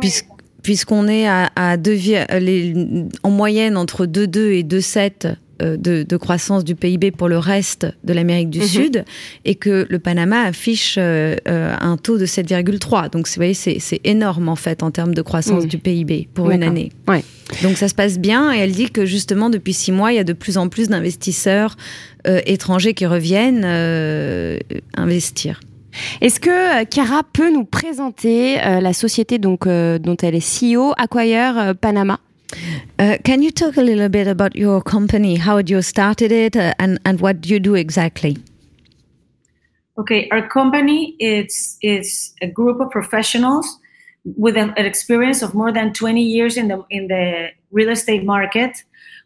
puisque 0.00 0.26
puisqu'on 0.62 1.08
est 1.08 1.26
à, 1.26 1.50
à 1.56 1.76
deux, 1.76 1.94
vi- 1.94 2.24
les, 2.38 2.74
en 3.22 3.30
moyenne 3.30 3.76
entre 3.78 4.04
2,2 4.06 4.38
et 4.52 4.62
2,7 4.62 5.10
euh, 5.24 5.34
de, 5.60 6.02
de 6.02 6.16
croissance 6.16 6.64
du 6.64 6.74
PIB 6.74 7.10
pour 7.10 7.28
le 7.28 7.38
reste 7.38 7.86
de 8.04 8.12
l'Amérique 8.12 8.50
du 8.50 8.60
Mhm. 8.60 8.64
Sud 8.66 9.04
et 9.44 9.54
que 9.54 9.86
le 9.88 9.98
Panama 9.98 10.42
affiche 10.42 10.96
euh, 10.98 11.36
euh, 11.48 11.74
un 11.80 11.96
taux 11.96 12.18
de 12.18 12.26
7,3. 12.26 13.10
Donc, 13.10 13.26
vous 13.28 13.34
voyez, 13.36 13.54
c'est 13.54 14.00
énorme 14.04 14.48
en 14.48 14.56
fait 14.56 14.82
en 14.82 14.90
termes 14.90 15.14
de 15.14 15.22
croissance 15.22 15.66
du 15.66 15.78
PIB 15.78 16.28
pour 16.34 16.50
une 16.50 16.62
année. 16.62 16.90
Ouais. 17.08 17.22
Donc, 17.62 17.76
ça 17.76 17.88
se 17.88 17.94
passe 17.94 18.18
bien 18.18 18.52
et 18.54 18.58
elle 18.58 18.72
dit 18.72 18.90
que 18.90 19.04
justement, 19.06 19.50
depuis 19.50 19.72
six 19.72 19.92
mois, 19.92 20.12
il 20.12 20.16
y 20.16 20.18
a 20.20 20.24
de 20.24 20.32
plus 20.32 20.56
en 20.58 20.68
plus 20.68 20.88
d'investisseurs 20.88 21.76
euh, 22.26 22.40
étrangers 22.46 22.94
qui 22.94 23.06
reviennent 23.06 23.62
euh, 23.64 24.58
investir. 24.96 25.60
Est-ce 26.20 26.38
que 26.38 26.50
euh, 26.50 26.84
Chiara 26.88 27.22
peut 27.32 27.52
nous 27.52 27.64
présenter 27.64 28.58
euh, 28.64 28.80
la 28.80 28.92
société 28.92 29.38
donc, 29.38 29.66
euh, 29.66 29.98
dont 29.98 30.16
elle 30.22 30.36
est 30.36 30.60
CEO, 30.74 30.92
Acquire 30.96 31.58
euh, 31.58 31.74
Panama? 31.74 32.20
Uh, 32.98 33.18
can 33.24 33.42
you 33.42 33.50
talk 33.50 33.76
a 33.76 33.82
little 33.82 34.08
bit 34.08 34.26
about 34.26 34.56
your 34.56 34.82
company, 34.82 35.36
how 35.36 35.58
you 35.58 35.82
started 35.82 36.32
it, 36.32 36.56
uh, 36.56 36.74
and 36.78 36.98
and 37.04 37.20
what 37.20 37.46
you 37.48 37.60
do 37.60 37.74
exactly? 37.74 38.36
Okay, 39.98 40.28
our 40.30 40.48
company 40.48 41.14
is 41.18 41.78
is 41.82 42.32
a 42.40 42.46
group 42.46 42.80
of 42.80 42.90
professionals 42.90 43.78
with 44.24 44.56
an, 44.56 44.74
an 44.76 44.86
experience 44.86 45.42
of 45.42 45.54
more 45.54 45.72
than 45.72 45.92
20 45.92 46.22
years 46.22 46.56
in 46.56 46.68
the 46.68 46.84
in 46.90 47.08
the 47.08 47.50
real 47.70 47.90
estate 47.90 48.24
market. 48.24 48.82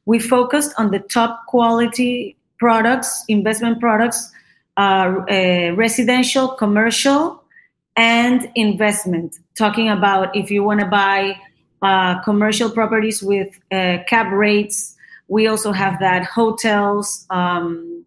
We 0.07 0.19
focused 0.19 0.73
on 0.79 0.91
the 0.91 0.99
top 0.99 1.47
quality 1.47 2.37
products, 2.59 3.25
investment 3.29 3.81
products, 3.81 4.31
uh, 4.77 5.15
uh, 5.31 5.73
residential, 5.77 6.49
commercial, 6.49 7.43
and 7.97 8.51
investment. 8.55 9.37
Talking 9.57 9.89
about 9.89 10.35
if 10.37 10.51
you 10.51 10.63
want 10.63 10.81
to 10.81 10.87
buy 10.87 11.37
uh, 11.85 12.21
commercial 12.23 12.71
properties 12.71 13.23
with 13.23 13.51
uh, 13.71 13.99
cap 14.09 14.33
rates, 14.33 14.97
we 15.29 15.47
also 15.47 15.71
have 15.73 15.99
that 16.01 16.25
hotels. 16.25 17.27
Um, 17.31 18.05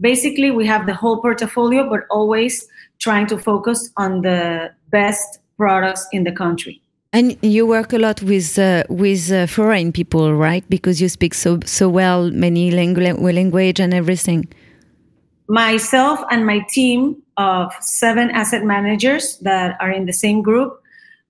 basically 0.00 0.50
we 0.50 0.66
have 0.66 0.86
the 0.86 0.94
whole 0.94 1.20
portfolio 1.20 1.88
but 1.88 2.00
always 2.10 2.66
trying 2.98 3.26
to 3.26 3.38
focus 3.38 3.90
on 3.96 4.22
the 4.22 4.70
best 4.90 5.40
products 5.56 6.06
in 6.12 6.24
the 6.24 6.32
country 6.32 6.80
And 7.12 7.36
you 7.42 7.66
work 7.66 7.92
a 7.92 7.98
lot 7.98 8.22
with 8.22 8.56
uh, 8.58 8.84
with 8.88 9.32
uh, 9.32 9.46
foreign 9.56 9.90
people, 9.90 10.26
right? 10.48 10.64
Because 10.68 11.02
you 11.02 11.08
speak 11.08 11.34
so 11.34 11.58
so 11.66 11.88
well 12.00 12.30
many 12.30 12.70
langu- 12.70 13.18
language 13.20 13.82
and 13.84 13.92
everything. 13.92 14.46
myself 15.48 16.18
and 16.30 16.46
my 16.46 16.60
team 16.70 17.00
of 17.36 17.72
seven 17.80 18.30
asset 18.30 18.62
managers 18.62 19.38
that 19.42 19.76
are 19.80 19.90
in 19.90 20.06
the 20.06 20.12
same 20.12 20.42
group 20.42 20.70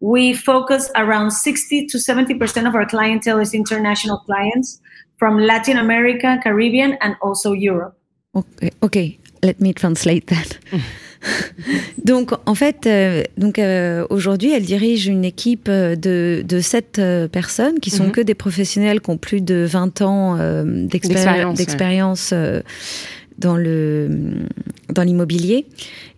we 0.01 0.33
focus 0.35 0.91
around 0.97 1.31
60 1.31 1.87
to 1.87 1.99
70% 1.99 2.67
of 2.67 2.75
our 2.75 2.87
clientele 2.87 3.39
is 3.41 3.53
international 3.55 4.19
clients 4.27 4.81
from 5.19 5.39
latin 5.39 5.77
america 5.77 6.39
caribbean 6.43 6.97
and 7.03 7.15
also 7.21 7.53
europe 7.53 7.95
Okay, 8.35 8.71
okay. 8.83 9.19
let 9.43 9.59
me 9.61 9.73
translate 9.75 10.27
that. 10.29 10.59
donc, 12.05 12.31
en 12.47 12.55
fait, 12.55 12.87
euh, 12.87 13.23
donc 13.37 13.59
euh, 13.59 14.07
aujourd'hui, 14.11 14.53
elle 14.53 14.63
dirige 14.65 15.07
une 15.07 15.25
équipe 15.25 15.69
euh, 15.69 15.97
de, 15.97 16.43
de 16.47 16.61
sept 16.61 16.99
euh, 16.99 17.29
personnes 17.29 17.81
qui 17.81 17.91
sont 17.91 18.05
Mhm. 18.05 18.13
que 18.13 18.21
des 18.21 18.35
professionnels 18.35 19.01
qui 19.01 19.11
ont 19.11 19.19
plus 19.19 19.41
de 19.41 19.67
20 19.69 20.01
ans 20.03 20.37
euh, 20.39 20.63
d'expéri- 20.87 21.09
D'expérience, 21.15 21.59
d'expérience 21.59 22.31
euh, 22.33 22.61
dans 23.41 23.57
le 23.57 24.09
dans 24.89 25.03
l'immobilier. 25.03 25.67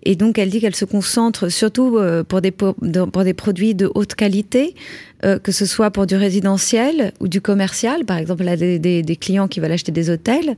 Et 0.04 0.16
donc, 0.16 0.38
elle 0.38 0.50
dit 0.50 0.60
qu'elle 0.60 0.74
se 0.74 0.84
concentre 0.84 1.48
surtout 1.48 1.96
euh, 1.96 2.24
pour 2.24 2.40
des 2.40 2.50
pour 2.50 2.76
des 3.24 3.34
produits 3.34 3.74
de 3.74 3.90
haute 3.94 4.14
qualité, 4.14 4.74
euh, 5.24 5.38
que 5.38 5.52
ce 5.52 5.66
soit 5.66 5.90
pour 5.90 6.06
du 6.06 6.16
résidentiel 6.16 7.12
ou 7.20 7.28
du 7.28 7.40
commercial. 7.40 8.04
Par 8.04 8.18
exemple, 8.18 8.46
a 8.46 8.56
des, 8.56 8.78
des- 8.78 9.02
des 9.02 9.16
clients 9.16 9.48
qui 9.48 9.60
veulent 9.60 9.72
acheter 9.72 9.92
des 9.92 10.10
hôtels, 10.10 10.56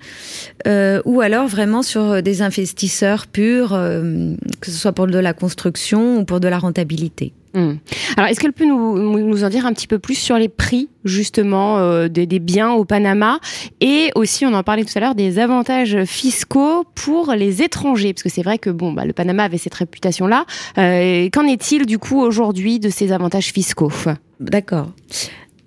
euh, 0.66 1.00
ou 1.04 1.20
alors 1.20 1.46
vraiment 1.48 1.82
sur 1.82 2.22
des 2.22 2.42
investisseurs 2.42 3.26
purs, 3.26 3.72
euh, 3.74 4.34
que 4.60 4.70
ce 4.70 4.76
soit 4.76 4.92
pour 4.92 5.06
de 5.06 5.18
la 5.18 5.32
construction 5.32 6.18
ou 6.18 6.24
pour 6.24 6.40
de 6.40 6.48
la 6.48 6.58
rentabilité. 6.58 7.32
Hmm. 7.56 7.74
Alors, 8.16 8.28
est-ce 8.28 8.40
qu'elle 8.40 8.52
peut 8.52 8.66
nous, 8.66 8.98
nous 8.98 9.44
en 9.44 9.48
dire 9.48 9.64
un 9.64 9.72
petit 9.72 9.86
peu 9.86 10.00
plus 10.00 10.16
sur 10.16 10.36
les 10.38 10.48
prix, 10.48 10.88
justement, 11.04 11.78
euh, 11.78 12.08
des, 12.08 12.26
des 12.26 12.40
biens 12.40 12.72
au 12.72 12.84
Panama? 12.84 13.38
Et 13.80 14.10
aussi, 14.16 14.44
on 14.44 14.52
en 14.54 14.64
parlait 14.64 14.82
tout 14.84 14.90
à 14.96 15.00
l'heure, 15.00 15.14
des 15.14 15.38
avantages 15.38 16.02
fiscaux 16.04 16.84
pour 16.96 17.32
les 17.32 17.62
étrangers. 17.62 18.12
Parce 18.12 18.24
que 18.24 18.28
c'est 18.28 18.42
vrai 18.42 18.58
que, 18.58 18.70
bon, 18.70 18.92
bah, 18.92 19.04
le 19.04 19.12
Panama 19.12 19.44
avait 19.44 19.58
cette 19.58 19.74
réputation-là. 19.74 20.46
Euh, 20.78 21.28
Qu'en 21.32 21.46
est-il, 21.46 21.86
du 21.86 21.98
coup, 22.00 22.20
aujourd'hui, 22.20 22.80
de 22.80 22.88
ces 22.88 23.12
avantages 23.12 23.52
fiscaux? 23.52 23.92
D'accord. 24.40 24.92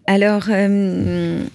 Alors, 0.08 0.50
euh, 0.50 1.48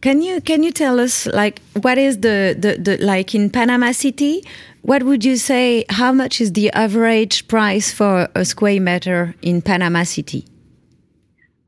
can 0.00 0.20
you 0.22 0.40
can 0.40 0.62
you 0.62 0.72
tell 0.72 0.98
us 0.98 1.26
like 1.26 1.60
what 1.80 1.98
is 1.98 2.18
the, 2.20 2.56
the 2.58 2.76
the 2.78 2.96
like 3.04 3.34
in 3.34 3.50
Panama 3.50 3.92
City? 3.92 4.42
What 4.82 5.04
would 5.04 5.24
you 5.24 5.36
say? 5.36 5.84
How 5.88 6.12
much 6.12 6.40
is 6.40 6.52
the 6.52 6.70
average 6.72 7.46
price 7.46 7.92
for 7.92 8.28
a 8.34 8.44
square 8.44 8.80
meter 8.80 9.34
in 9.42 9.62
Panama 9.62 10.04
City? 10.04 10.44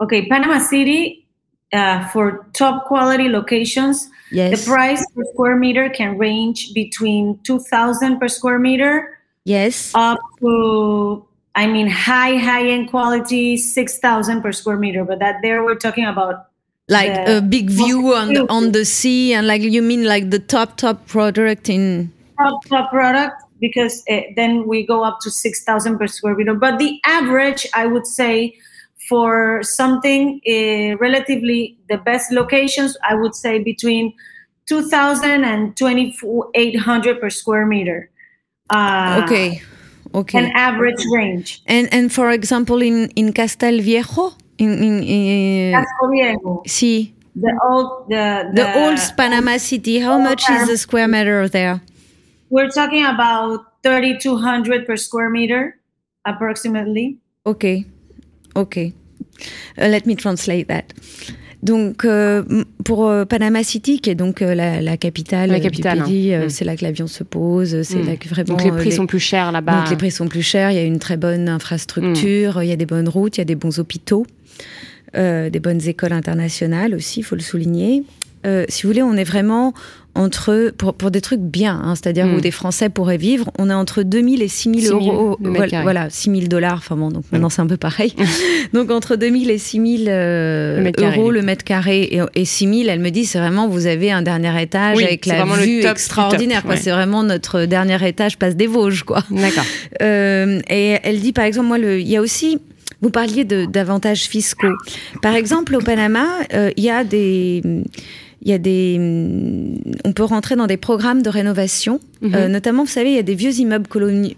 okay 0.01 0.27
panama 0.29 0.59
city 0.59 1.25
uh, 1.73 2.07
for 2.09 2.47
top 2.53 2.87
quality 2.87 3.29
locations 3.29 4.11
Yes. 4.33 4.65
The 4.65 4.71
price 4.73 5.05
per 5.15 5.23
square 5.33 5.55
meter 5.55 5.89
can 5.91 6.19
range 6.19 6.73
between 6.75 7.39
2000 7.45 8.19
per 8.19 8.27
square 8.27 8.59
meter 8.59 9.21
Yes. 9.45 9.93
up 9.95 10.19
to 10.41 11.25
I 11.57 11.67
mean 11.67 11.89
high 11.89 12.37
high 12.37 12.69
end 12.69 12.91
quality 12.91 13.57
6000 13.57 14.43
per 14.43 14.53
square 14.53 14.77
meter 14.77 15.05
but 15.05 15.19
that 15.21 15.37
there 15.43 15.65
we're 15.65 15.77
talking 15.77 16.05
about 16.05 16.47
like 16.89 17.15
the 17.27 17.39
a 17.39 17.41
big 17.41 17.71
view 17.71 18.15
on 18.15 18.35
the, 18.35 18.51
on 18.51 18.73
the 18.73 18.85
sea 18.85 19.33
and 19.33 19.47
like 19.47 19.63
you 19.63 19.83
mean 19.83 20.05
like 20.05 20.31
the 20.31 20.39
top 20.39 20.77
top 20.77 21.07
product 21.07 21.69
in 21.69 22.13
top 22.39 22.65
top 22.67 22.91
product 22.91 23.43
because 23.61 24.03
uh, 24.11 24.21
then 24.37 24.67
we 24.67 24.87
go 24.87 25.03
up 25.03 25.21
to 25.23 25.31
6000 25.31 25.99
per 25.99 26.07
square 26.07 26.35
meter. 26.35 26.55
But 26.55 26.79
the 26.79 27.01
average 27.07 27.67
I 27.75 27.87
would 27.87 28.07
say 28.07 28.57
for 29.09 29.63
something 29.63 30.41
uh, 30.47 30.97
relatively 30.99 31.79
the 31.89 31.99
best 31.99 32.33
locations 32.33 32.97
I 33.09 33.15
would 33.15 33.35
say 33.35 33.59
between 33.59 34.13
2000 34.67 35.45
and 35.45 35.77
2800 35.77 37.21
per 37.21 37.31
square 37.31 37.67
meter. 37.67 38.11
Uh, 38.71 39.23
okay 39.25 39.63
okay. 40.15 40.39
An 40.39 40.53
average 40.55 41.03
range. 41.13 41.63
And 41.67 41.93
and 41.93 42.13
for 42.13 42.31
example 42.31 42.83
in 42.83 43.11
in 43.17 43.33
Castel 43.33 43.81
Viejo 43.81 44.33
in 44.59 44.83
in, 44.83 45.03
in 45.03 45.73
Casco 45.73 46.11
Viejo, 46.11 46.63
see 46.67 47.15
the 47.35 47.53
old 47.63 48.09
the 48.09 48.51
the 48.55 48.67
old 48.79 48.99
Panama 49.17 49.59
City 49.59 49.99
how 49.99 50.19
much 50.19 50.49
is 50.51 50.69
the 50.69 50.79
square 50.79 51.09
meter 51.09 51.49
there? 51.49 51.81
We're 52.51 52.71
talking 52.71 53.05
about 53.05 53.83
3200 53.83 54.87
per 54.87 54.97
square 54.97 55.29
meter 55.29 55.79
approximately. 56.25 57.19
Ok, 57.45 57.85
ok. 58.55 58.93
Uh, 59.77 59.89
let 59.89 60.07
me 60.07 60.15
translate 60.15 60.69
that. 60.69 60.93
Donc, 61.65 62.05
euh, 62.05 62.43
pour 62.85 63.09
euh, 63.09 63.25
Panama 63.25 63.65
City, 63.65 63.99
qui 63.99 64.11
est 64.11 64.15
donc 64.15 64.43
euh, 64.43 64.55
la, 64.55 64.83
la 64.83 64.97
capitale, 64.99 65.49
La 65.51 65.57
euh, 65.57 65.61
capitale, 65.61 65.99
du 65.99 66.05
pays, 66.05 66.35
hein. 66.35 66.45
Mm. 66.47 66.51
c'est 66.51 66.65
là 66.67 66.77
que 66.77 66.85
l'avion 66.85 67.07
se 67.07 67.25
pose, 67.25 67.83
c'est 67.83 67.97
Mm. 67.99 68.07
là 68.07 68.17
que 68.17 68.29
vraiment... 68.29 68.49
Donc, 68.57 68.63
les 68.65 68.71
prix 68.71 68.93
sont 68.93 69.07
plus 69.07 69.19
chers 69.19 69.51
là-bas. 69.51 69.81
donc 69.81 69.91
les 69.91 69.97
prix 69.97 70.11
sont 70.11 70.29
plus 70.29 70.43
chers, 70.43 70.71
il 70.71 70.75
y 70.75 70.79
a 70.79 70.83
une 70.85 70.99
très 70.99 71.17
bonne 71.17 71.49
infrastructure, 71.49 72.63
il 72.63 72.69
y 72.69 72.73
a 72.73 72.77
des 72.77 72.85
bonnes 72.87 73.09
routes, 73.09 73.39
il 73.39 73.41
y 73.41 73.43
a 73.43 73.47
des 73.47 73.55
bons 73.55 73.79
hôpitaux, 73.79 74.27
euh, 75.17 75.49
des 75.49 75.59
bonnes 75.61 75.81
écoles 75.89 76.13
internationales 76.13 76.95
aussi, 76.95 77.21
il 77.21 77.23
faut 77.23 77.35
le 77.37 77.41
souligner. 77.41 78.03
Euh, 78.47 78.65
si 78.69 78.83
vous 78.83 78.89
voulez, 78.91 79.03
on 79.03 79.15
est 79.17 79.25
vraiment 79.25 79.73
entre, 80.17 80.73
pour, 80.79 80.95
pour 80.95 81.11
des 81.11 81.21
trucs 81.21 81.41
bien, 81.41 81.75
hein, 81.85 81.95
c'est-à-dire 81.97 82.27
Mm. 82.27 82.35
où 82.37 82.41
des 82.41 82.53
Français 82.53 82.89
pourraient 82.89 83.17
vivre, 83.17 83.51
on 83.59 83.69
est 83.69 83.75
entre 83.75 84.05
2000 84.05 84.43
et 84.43 84.49
6000 84.49 84.81
6 84.83 84.87
000 84.87 85.01
euros. 85.01 85.37
Voilà, 85.41 85.83
voilà, 85.83 86.09
6000 86.09 86.49
dollars, 86.49 86.77
enfin 86.79 86.95
bon, 86.95 87.09
donc 87.09 87.25
maintenant 87.33 87.49
c'est 87.49 87.63
un 87.63 87.67
peu 87.67 87.77
pareil. 87.77 88.15
donc 88.73 88.93
entre 88.93 89.17
2000 89.17 89.51
et 89.51 89.59
6000 89.59 90.07
euh, 90.09 90.93
euros 90.99 91.33
le 91.33 91.43
mètre 91.43 91.65
carré. 91.65 92.03
Et, 92.03 92.21
et 92.37 92.45
6000, 92.45 92.89
elle 92.89 93.01
me 93.01 93.11
dit, 93.11 93.25
c'est 93.25 93.41
vraiment, 93.41 93.67
vous 93.67 93.87
avez 93.87 94.13
un 94.13 94.23
dernier 94.23 94.63
étage 94.63 94.97
Oui, 94.97 95.03
avec 95.03 95.27
la 95.27 95.45
vue 95.47 95.81
top 95.81 95.91
extraordinaire. 95.91 96.65
ouais. 96.65 96.77
C'est 96.77 96.93
vraiment 96.93 97.25
notre 97.25 97.65
dernier 97.65 98.07
étage, 98.07 98.39
place 98.39 98.55
des 98.55 98.69
Vosges, 98.69 99.03
quoi. 99.03 99.25
D'accord. 99.31 99.65
Euh, 100.03 100.61
et 100.69 100.99
elle 101.03 101.21
dit, 101.21 101.33
par 101.33 101.45
exemple, 101.45 101.67
moi, 101.69 101.79
il 101.79 102.07
y 102.07 102.17
a 102.17 102.21
aussi, 102.21 102.59
vous 103.01 103.11
parliez 103.11 103.45
d'avantages 103.45 104.23
fiscaux. 104.25 104.75
Par 105.23 105.35
exemple, 105.35 105.75
au 105.77 105.81
Panama, 105.81 106.27
euh, 106.53 106.71
il 106.77 106.85
y 106.85 106.91
a 106.91 107.05
des, 107.05 107.63
il 108.45 108.51
y 108.51 108.53
a 108.53 108.59
des, 108.59 108.99
on 110.05 110.13
peut 110.13 110.23
rentrer 110.23 110.55
dans 110.55 110.67
des 110.67 110.77
programmes 110.77 111.23
de 111.23 111.31
rénovation. 111.31 111.99
Euh, 112.23 112.49
notamment, 112.49 112.85
vous 112.85 112.91
savez, 112.91 113.11
il 113.11 113.17
y 113.17 113.19
a 113.19 113.23
des 113.23 113.35
vieux 113.35 113.53
immeubles 113.53 113.87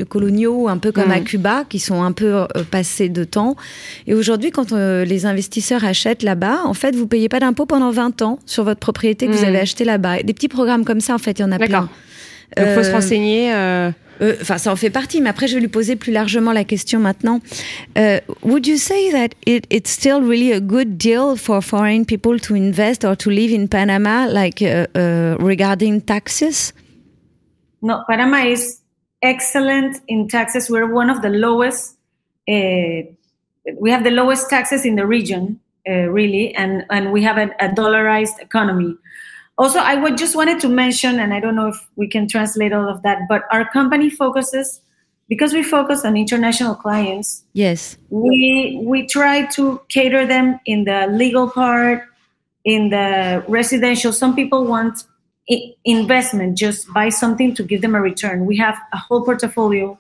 coloniaux, 0.09 0.69
un 0.69 0.79
peu 0.79 0.93
comme 0.93 1.11
à 1.11 1.21
Cuba, 1.21 1.65
qui 1.69 1.79
sont 1.79 2.03
un 2.03 2.13
peu 2.13 2.35
euh, 2.35 2.47
passés 2.71 3.09
de 3.09 3.25
temps. 3.25 3.57
Et 4.07 4.15
aujourd'hui, 4.15 4.51
quand 4.51 4.73
euh, 4.73 5.05
les 5.05 5.27
investisseurs 5.27 5.85
achètent 5.85 6.23
là-bas, 6.23 6.61
en 6.65 6.75
fait, 6.75 6.95
vous 6.95 7.07
payez 7.07 7.29
pas 7.29 7.41
d'impôt 7.41 7.67
pendant 7.67 7.91
20 7.91 8.23
ans 8.23 8.39
sur 8.47 8.65
votre 8.65 8.81
propriété 8.81 9.27
que 9.27 9.33
vous 9.33 9.45
avez 9.45 9.59
acheté 9.59 9.85
là-bas. 9.85 10.23
Des 10.23 10.35
petits 10.35 10.49
programmes 10.49 10.85
comme 10.85 11.01
ça, 11.01 11.15
en 11.15 11.19
fait, 11.19 11.39
il 11.39 11.43
y 11.43 11.45
en 11.45 11.53
a 11.53 11.59
plein. 11.59 11.89
Il 12.57 12.67
faut 12.75 12.83
se 12.83 12.93
renseigner. 12.93 13.53
Euh, 14.21 14.35
enfin, 14.41 14.59
ça 14.59 14.73
en 14.73 14.77
fait 14.77 14.91
partie, 14.91 15.21
mais 15.21 15.29
après, 15.31 15.47
je 15.47 15.55
vais 15.55 15.61
lui 15.61 15.69
poser 15.69 15.97
plus 15.97 16.13
largement 16.13 16.53
la 16.53 16.65
question 16.65 17.01
maintenant. 17.01 17.41
Uh, 17.97 18.19
would 18.43 18.67
you 18.67 18.77
say 18.77 19.11
that 19.11 19.29
it, 19.47 19.67
it's 19.71 19.91
still 19.91 20.23
really 20.23 20.53
a 20.53 20.61
good 20.61 20.97
deal 20.97 21.37
for 21.37 21.63
foreign 21.63 22.05
people 22.05 22.41
to 22.41 22.55
invest 22.55 23.05
or 23.05 23.17
to 23.17 23.31
live 23.31 23.53
in 23.53 23.67
Panama, 23.67 24.27
like 24.27 24.63
uh, 24.63 24.87
uh, 24.95 25.37
regarding 25.39 26.01
taxes? 26.01 26.73
No, 27.83 28.03
Panama 28.09 28.47
is 28.47 28.81
excellent 29.23 30.01
in 30.09 30.29
taxes. 30.29 30.71
We're 30.71 30.93
one 30.93 31.11
of 31.11 31.23
the 31.23 31.31
lowest. 31.31 31.97
Uh, 32.49 33.13
we 33.79 33.91
have 33.91 34.05
the 34.05 34.11
lowest 34.11 34.49
taxes 34.49 34.87
in 34.87 34.97
the 34.97 35.07
region, 35.07 35.61
uh, 35.89 36.09
really, 36.09 36.55
and 36.55 36.85
and 36.89 37.13
we 37.13 37.23
have 37.23 37.37
a, 37.37 37.51
a 37.61 37.69
dollarized 37.69 38.41
economy. 38.41 38.97
Also, 39.59 39.79
I 39.79 39.95
would 39.95 40.19
just 40.19 40.37
wanted 40.37 40.61
to 40.61 40.69
mention, 40.69 41.19
and 41.19 41.33
I 41.33 41.41
don't 41.41 41.57
know 41.57 41.69
if 41.69 41.89
we 41.97 42.09
can 42.09 42.29
translate 42.29 42.73
all 42.73 42.89
of 42.89 43.03
that, 43.03 43.21
but 43.29 43.45
our 43.51 43.69
company 43.71 44.11
focuses 44.11 44.83
because 45.29 45.53
we 45.53 45.63
focus 45.63 46.05
on 46.05 46.17
international 46.17 46.75
clients. 46.75 47.45
Yes. 47.53 47.97
We 48.11 48.81
we 48.85 49.07
try 49.07 49.47
to 49.57 49.81
cater 49.89 50.27
them 50.27 50.61
in 50.67 50.85
the 50.85 51.07
legal 51.11 51.51
part, 51.51 52.05
in 52.65 52.91
the 52.91 53.45
residential. 53.49 54.13
Some 54.13 54.37
people 54.37 54.65
want 54.67 55.05
investment, 55.85 56.59
just 56.59 56.93
buy 56.93 57.09
something 57.09 57.55
to 57.55 57.63
give 57.63 57.81
them 57.81 57.95
a 57.95 58.01
return. 58.01 58.47
We 58.47 58.57
have 58.59 58.77
a 58.93 58.97
whole 58.97 59.25
portfolio 59.25 59.99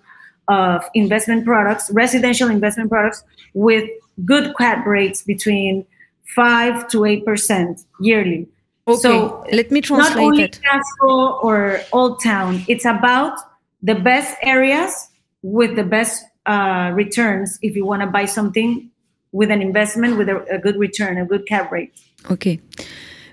of 0.48 0.84
investment 0.94 1.44
products, 1.44 1.90
residential 1.90 2.48
investment 2.50 2.90
products 2.90 3.22
with 3.54 3.88
good 4.24 4.54
cap 4.56 4.86
rates 4.86 5.22
between 5.22 5.86
five 6.34 6.88
to 6.88 7.04
eight 7.04 7.24
percent 7.24 7.84
yearly. 8.00 8.48
Okay, 8.88 9.00
so 9.00 9.44
let 9.52 9.70
me 9.70 9.80
translate 9.80 10.16
not 10.16 10.22
only 10.22 10.42
it. 10.44 10.60
Castle 10.62 11.40
or 11.42 11.80
Old 11.92 12.22
Town. 12.22 12.64
It's 12.68 12.84
about 12.84 13.38
the 13.82 13.96
best 13.96 14.36
areas 14.42 15.08
with 15.42 15.74
the 15.74 15.82
best 15.82 16.24
uh, 16.46 16.92
returns. 16.94 17.58
If 17.62 17.74
you 17.74 17.84
want 17.84 18.02
to 18.02 18.06
buy 18.06 18.26
something 18.26 18.90
with 19.32 19.50
an 19.50 19.60
investment 19.60 20.16
with 20.16 20.28
a, 20.28 20.44
a 20.54 20.58
good 20.58 20.76
return, 20.76 21.18
a 21.18 21.26
good 21.26 21.46
cap 21.46 21.72
rate. 21.72 21.92
Okay. 22.30 22.60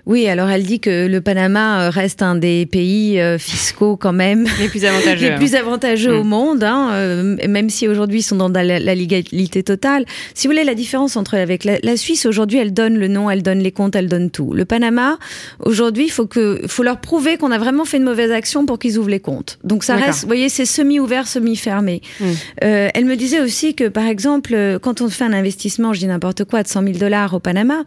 Oui, 0.06 0.28
alors 0.28 0.50
elle 0.50 0.64
dit 0.64 0.80
que 0.80 1.06
le 1.06 1.20
Panama 1.22 1.86
euh, 1.86 1.90
reste 1.90 2.20
un 2.20 2.34
des 2.34 2.66
pays 2.66 3.18
euh, 3.18 3.38
fiscaux 3.38 3.96
quand 3.96 4.12
même 4.12 4.46
les 4.60 4.68
plus 4.68 4.84
avantageux, 4.84 5.30
les 5.30 5.36
plus 5.36 5.54
avantageux 5.54 6.14
au 6.14 6.24
mm. 6.24 6.28
monde, 6.28 6.64
hein, 6.64 6.90
euh, 6.92 7.36
même 7.48 7.70
si 7.70 7.88
aujourd'hui 7.88 8.20
ils 8.20 8.22
sont 8.22 8.36
dans 8.36 8.50
la, 8.50 8.62
légalité 8.62 9.62
totale. 9.62 10.04
Si 10.34 10.46
vous 10.46 10.52
voulez, 10.52 10.64
la 10.64 10.74
différence 10.74 11.16
entre 11.16 11.36
avec 11.36 11.64
la, 11.64 11.96
Suisse 11.96 12.26
aujourd'hui, 12.26 12.58
elle 12.58 12.74
donne 12.74 12.98
le 12.98 13.08
nom, 13.08 13.30
elle 13.30 13.42
donne 13.42 13.60
les 13.60 13.72
comptes, 13.72 13.96
elle 13.96 14.08
donne 14.08 14.30
tout. 14.30 14.52
Le 14.52 14.64
Panama, 14.64 15.16
aujourd'hui, 15.60 16.06
il 16.06 16.10
faut 16.10 16.26
que 16.26 16.60
faut 16.66 16.82
leur 16.82 17.00
prouver 17.00 17.36
qu'on 17.38 17.52
a 17.52 17.58
vraiment 17.58 17.84
fait 17.84 17.96
une 17.96 18.04
mauvaise 18.04 18.32
action 18.32 18.66
pour 18.66 18.78
qu'ils 18.78 18.98
ouvrent 18.98 19.10
les 19.10 19.20
comptes. 19.20 19.58
Donc 19.64 19.84
ça 19.84 19.96
reste, 19.96 20.22
vous 20.22 20.26
voyez, 20.26 20.48
c'est 20.48 20.66
semi-ouvert, 20.66 21.26
semi-fermé. 21.26 22.02
Mm. 22.20 22.24
elle 22.60 23.04
me 23.04 23.16
disait 23.16 23.40
aussi 23.40 23.74
que 23.74 23.88
par 23.88 24.06
exemple, 24.06 24.78
quand 24.82 25.00
on 25.00 25.08
fait 25.08 25.24
un 25.24 25.32
investissement, 25.32 25.92
je 25.92 26.00
dis 26.00 26.06
n'importe 26.06 26.44
quoi, 26.44 26.62
de 26.62 26.68
100 26.68 26.82
000 26.82 26.98
dollars 26.98 27.32
au 27.32 27.40
Panama, 27.40 27.84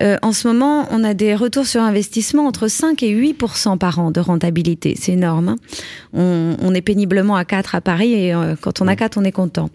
en 0.00 0.32
ce 0.32 0.48
moment, 0.48 0.86
on 0.90 1.04
a 1.04 1.14
des 1.14 1.34
retour 1.34 1.66
sur 1.66 1.80
investissement 1.80 2.46
entre 2.46 2.68
5 2.68 3.02
et 3.02 3.14
8% 3.14 3.78
par 3.78 3.98
an 3.98 4.10
de 4.10 4.20
rentabilité. 4.20 4.96
C'est 4.98 5.12
énorme. 5.12 5.50
Hein. 5.50 5.56
on, 6.12 6.74
est 6.74 6.80
péniblement 6.80 7.36
à 7.36 7.44
4 7.44 7.74
à 7.74 7.80
Paris 7.80 8.12
et 8.14 8.34
euh, 8.34 8.54
quand 8.60 8.80
on 8.80 8.88
a 8.88 8.96
4, 8.96 9.18
on 9.18 9.24
est 9.24 9.32
content. 9.32 9.70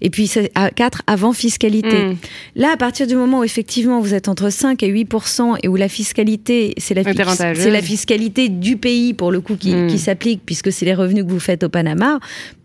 Et 0.00 0.10
puis 0.10 0.26
c'est 0.26 0.50
à 0.54 0.70
4 0.70 1.02
avant 1.06 1.32
fiscalité. 1.32 2.06
Mm. 2.06 2.16
Là, 2.56 2.72
à 2.72 2.76
partir 2.76 3.06
du 3.06 3.16
moment 3.16 3.40
où 3.40 3.44
effectivement 3.44 4.00
vous 4.00 4.14
êtes 4.14 4.28
entre 4.28 4.50
5 4.50 4.82
et 4.82 4.88
8 4.88 5.10
et 5.62 5.68
où 5.68 5.76
la 5.76 5.88
fiscalité, 5.88 6.74
c'est 6.78 6.94
la, 6.94 7.02
c'est 7.54 7.70
la 7.70 7.82
fiscalité 7.82 8.48
du 8.48 8.76
pays 8.76 9.14
pour 9.14 9.32
le 9.32 9.40
coup 9.40 9.56
qui, 9.56 9.74
mm. 9.74 9.88
qui 9.88 9.98
s'applique 9.98 10.42
puisque 10.44 10.72
c'est 10.72 10.84
les 10.84 10.94
revenus 10.94 11.24
que 11.24 11.30
vous 11.30 11.40
faites 11.40 11.64
au 11.64 11.68
Panama, 11.68 12.20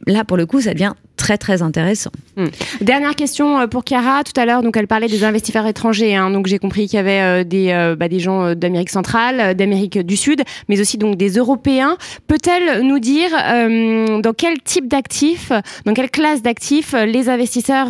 là 0.06 0.24
pour 0.24 0.38
le 0.38 0.46
coup 0.46 0.62
ça 0.62 0.74
devient 0.74 0.94
très 1.20 1.38
très 1.38 1.62
intéressant. 1.62 2.12
Hmm. 2.38 2.48
Dernière 2.82 3.14
question 3.14 3.60
euh, 3.60 3.68
pour 3.68 3.84
Chiara. 3.84 4.24
Tout 4.24 4.40
à 4.40 4.46
l'heure, 4.46 4.64
donc 4.64 4.76
elle 4.78 4.88
parlait 4.88 5.08
des 5.08 5.24
investisseurs 5.24 5.68
étrangers. 5.68 6.16
Hein. 6.16 6.32
donc 6.32 6.48
j'ai 6.48 6.58
compris 6.58 6.88
qu'il 6.88 6.98
y 6.98 7.00
avait 7.00 7.22
euh, 7.22 7.44
des, 7.44 7.72
euh, 7.72 7.96
bah, 7.96 8.08
des 8.08 8.20
gens 8.20 8.56
d'Amérique 8.56 8.90
centrale, 8.90 9.54
d'Amérique 9.54 10.00
du 10.00 10.16
Sud, 10.16 10.42
mais 10.70 10.80
aussi 10.80 10.98
donc 10.98 11.18
des 11.18 11.32
Européens. 11.32 11.98
Peut-elle 12.28 12.82
nous 12.84 13.00
dire 13.00 13.30
dans 13.30 14.34
quel 14.34 14.62
type 14.62 14.88
d'actifs, 14.88 15.52
dans 15.86 15.94
quelle 15.94 16.10
classe 16.10 16.42
d'actifs 16.42 16.94
les 16.94 17.28
investisseurs 17.28 17.90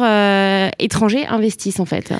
étrangers 0.79 1.27
investissent 1.27 1.79
en 1.79 1.85
fait? 1.85 2.11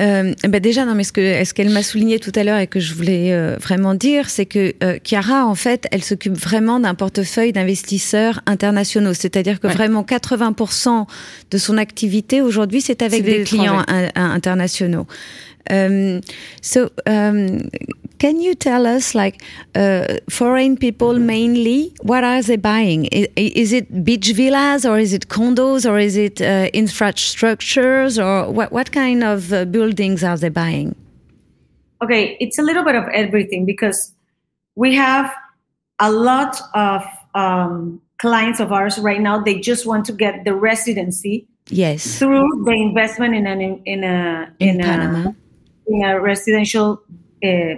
Euh, 0.00 0.34
bah 0.48 0.58
déjà, 0.58 0.84
non, 0.84 0.94
mais 0.94 1.04
ce 1.04 1.12
que, 1.12 1.44
ce 1.44 1.54
qu'elle 1.54 1.70
m'a 1.70 1.82
souligné 1.82 2.18
tout 2.18 2.32
à 2.34 2.42
l'heure 2.42 2.58
et 2.58 2.66
que 2.66 2.80
je 2.80 2.94
voulais 2.94 3.32
euh, 3.32 3.56
vraiment 3.60 3.94
dire, 3.94 4.28
c'est 4.28 4.46
que 4.46 4.74
euh, 4.82 4.98
Chiara, 5.04 5.46
en 5.46 5.54
fait, 5.54 5.86
elle 5.92 6.02
s'occupe 6.02 6.34
vraiment 6.34 6.80
d'un 6.80 6.94
portefeuille 6.94 7.52
d'investisseurs 7.52 8.40
internationaux. 8.46 9.14
C'est-à-dire 9.14 9.60
que 9.60 9.68
vraiment 9.68 10.02
80% 10.02 11.06
de 11.50 11.58
son 11.58 11.78
activité 11.78 12.42
aujourd'hui, 12.42 12.80
c'est 12.80 13.02
avec 13.02 13.22
des, 13.22 13.44
clients 13.44 13.84
internationaux. 14.16 15.06
Um, 15.70 16.20
so, 16.60 16.90
um, 17.06 17.70
can 18.18 18.40
you 18.40 18.54
tell 18.54 18.86
us, 18.86 19.14
like, 19.14 19.42
uh, 19.74 20.18
foreign 20.30 20.76
people 20.76 21.18
mainly, 21.18 21.94
what 22.02 22.24
are 22.24 22.42
they 22.42 22.56
buying? 22.56 23.06
Is, 23.06 23.28
is, 23.36 23.72
it 23.72 24.04
beach 24.04 24.32
villas, 24.32 24.86
or 24.86 24.98
is 24.98 25.12
it 25.12 25.28
condos, 25.28 25.88
or 25.88 25.98
is 25.98 26.16
it 26.16 26.40
uh, 26.40 26.70
infrastructures, 26.72 28.22
or 28.22 28.50
what, 28.50 28.72
what 28.72 28.92
kind 28.92 29.24
of 29.24 29.52
uh, 29.52 29.64
buildings 29.64 30.22
are 30.22 30.36
they 30.36 30.48
buying? 30.48 30.94
Okay, 32.02 32.36
it's 32.40 32.58
a 32.58 32.62
little 32.62 32.84
bit 32.84 32.94
of 32.94 33.04
everything 33.08 33.66
because 33.66 34.12
we 34.74 34.94
have 34.94 35.34
a 35.98 36.10
lot 36.10 36.60
of 36.74 37.02
um, 37.34 38.00
clients 38.18 38.60
of 38.60 38.72
ours 38.72 38.98
right 38.98 39.20
now. 39.20 39.42
They 39.42 39.58
just 39.58 39.86
want 39.86 40.04
to 40.06 40.12
get 40.12 40.44
the 40.44 40.54
residency. 40.54 41.46
Yes. 41.68 42.18
Through 42.18 42.64
the 42.64 42.72
investment 42.72 43.34
in 43.34 43.46
an 43.46 43.60
in 43.60 44.04
a 44.04 44.52
in, 44.58 44.68
in 44.68 44.78
Panama. 44.80 45.32
In 45.86 46.04
a 46.04 46.20
residential 46.20 47.02
uh, 47.44 47.74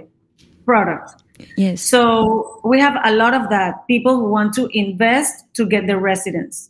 product. 0.65 1.23
Yes. 1.55 1.81
So 1.81 2.61
we 2.63 2.79
have 2.79 2.97
a 3.03 3.13
lot 3.13 3.33
of 3.33 3.49
that. 3.49 3.87
People 3.87 4.15
who 4.15 4.29
want 4.29 4.53
to 4.55 4.67
invest 4.71 5.45
to 5.55 5.65
get 5.65 5.87
their 5.87 5.99
residence. 5.99 6.69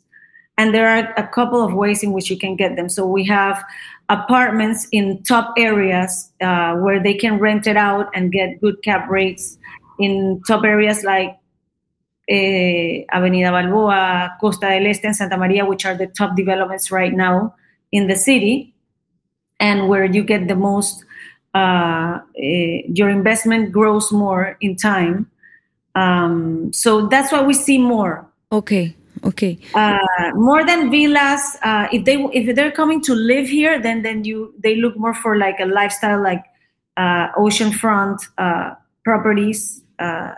And 0.57 0.73
there 0.73 0.87
are 0.89 1.13
a 1.17 1.27
couple 1.27 1.63
of 1.63 1.73
ways 1.73 2.03
in 2.03 2.11
which 2.11 2.31
you 2.31 2.37
can 2.37 2.55
get 2.55 2.75
them. 2.75 2.89
So 2.89 3.05
we 3.05 3.23
have 3.25 3.63
apartments 4.09 4.87
in 4.91 5.21
top 5.23 5.53
areas 5.57 6.31
uh, 6.41 6.75
where 6.75 7.01
they 7.01 7.13
can 7.13 7.39
rent 7.39 7.67
it 7.67 7.77
out 7.77 8.09
and 8.15 8.31
get 8.31 8.59
good 8.59 8.81
cap 8.81 9.09
rates 9.09 9.57
in 9.99 10.41
top 10.47 10.63
areas 10.63 11.03
like 11.03 11.37
eh, 12.29 13.03
Avenida 13.11 13.51
Balboa, 13.51 14.35
Costa 14.39 14.67
del 14.67 14.87
Este, 14.87 15.05
and 15.05 15.15
Santa 15.15 15.37
Maria, 15.37 15.65
which 15.65 15.85
are 15.85 15.95
the 15.95 16.07
top 16.07 16.35
developments 16.35 16.91
right 16.91 17.13
now 17.13 17.53
in 17.91 18.07
the 18.07 18.15
city, 18.15 18.73
and 19.59 19.87
where 19.87 20.05
you 20.05 20.23
get 20.23 20.47
the 20.47 20.55
most 20.55 21.05
uh, 21.57 22.19
eh, 22.37 22.81
your 22.93 23.09
investment 23.09 23.71
grows 23.71 24.11
more 24.11 24.57
in 24.61 24.75
time. 24.75 25.29
Um, 25.95 26.71
so 26.71 27.07
that's 27.07 27.31
why 27.31 27.41
we 27.41 27.53
see 27.53 27.77
more. 27.77 28.27
Okay. 28.51 28.95
Okay. 29.23 29.57
Uh, 29.73 29.97
more 30.35 30.63
than 30.63 30.91
villas. 30.91 31.57
Uh, 31.63 31.87
if 31.91 32.05
they 32.05 32.17
if 32.33 32.55
they're 32.55 32.71
coming 32.71 33.01
to 33.01 33.15
live 33.15 33.47
here, 33.49 33.81
then 33.81 34.03
then 34.03 34.23
you 34.23 34.53
they 34.63 34.75
look 34.75 34.95
more 34.95 35.13
for 35.13 35.37
like 35.37 35.59
a 35.59 35.65
lifestyle, 35.65 36.21
like 36.21 36.43
uh, 36.97 37.31
oceanfront 37.33 38.19
uh, 38.37 38.75
properties. 39.03 39.81
Uh, 39.97 40.35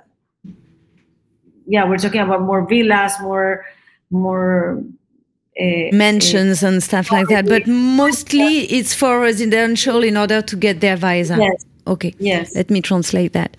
yeah, 1.67 1.83
we're 1.83 1.97
talking 1.97 2.21
about 2.21 2.41
more 2.41 2.65
villas, 2.65 3.19
more 3.21 3.65
more 4.09 4.81
uh, 5.59 5.95
mansions 5.95 6.63
and 6.63 6.79
stuff 6.81 7.11
like 7.11 7.27
that. 7.29 7.45
But 7.45 7.67
mostly 7.67 8.65
it's 8.65 8.93
for 8.93 9.19
residential 9.19 10.03
in 10.03 10.17
order 10.17 10.41
to 10.41 10.55
get 10.55 10.79
their 10.79 10.97
visa. 10.97 11.37
Yes. 11.39 11.65
Ok. 11.85 12.13
Yes. 12.19 12.53
Let 12.55 12.69
me 12.69 12.81
translate 12.81 13.31
that. 13.33 13.49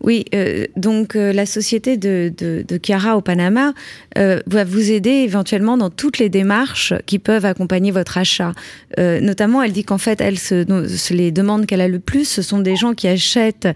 Oui, 0.00 0.24
euh, 0.34 0.64
donc 0.76 1.16
euh, 1.16 1.32
la 1.32 1.44
société 1.44 1.96
de, 1.96 2.32
de, 2.36 2.64
de, 2.66 2.80
Chiara 2.82 3.16
au 3.16 3.20
Panama 3.20 3.74
euh, 4.16 4.40
va 4.46 4.64
vous 4.64 4.90
aider 4.90 5.10
éventuellement 5.10 5.76
dans 5.76 5.90
toutes 5.90 6.18
les 6.18 6.28
démarches 6.28 6.94
qui 7.04 7.18
peuvent 7.18 7.44
accompagner 7.44 7.90
votre 7.90 8.16
achat. 8.16 8.52
Euh, 8.98 9.20
notamment, 9.20 9.62
elle 9.62 9.72
dit 9.72 9.84
qu'en 9.84 9.98
fait, 9.98 10.20
elle 10.20 10.38
se, 10.38 11.12
les 11.12 11.32
demandes 11.32 11.66
qu'elle 11.66 11.80
a 11.80 11.88
le 11.88 11.98
plus, 11.98 12.24
ce 12.26 12.42
sont 12.42 12.60
des 12.60 12.76
gens 12.76 12.94
qui 12.94 13.08
achètent 13.08 13.68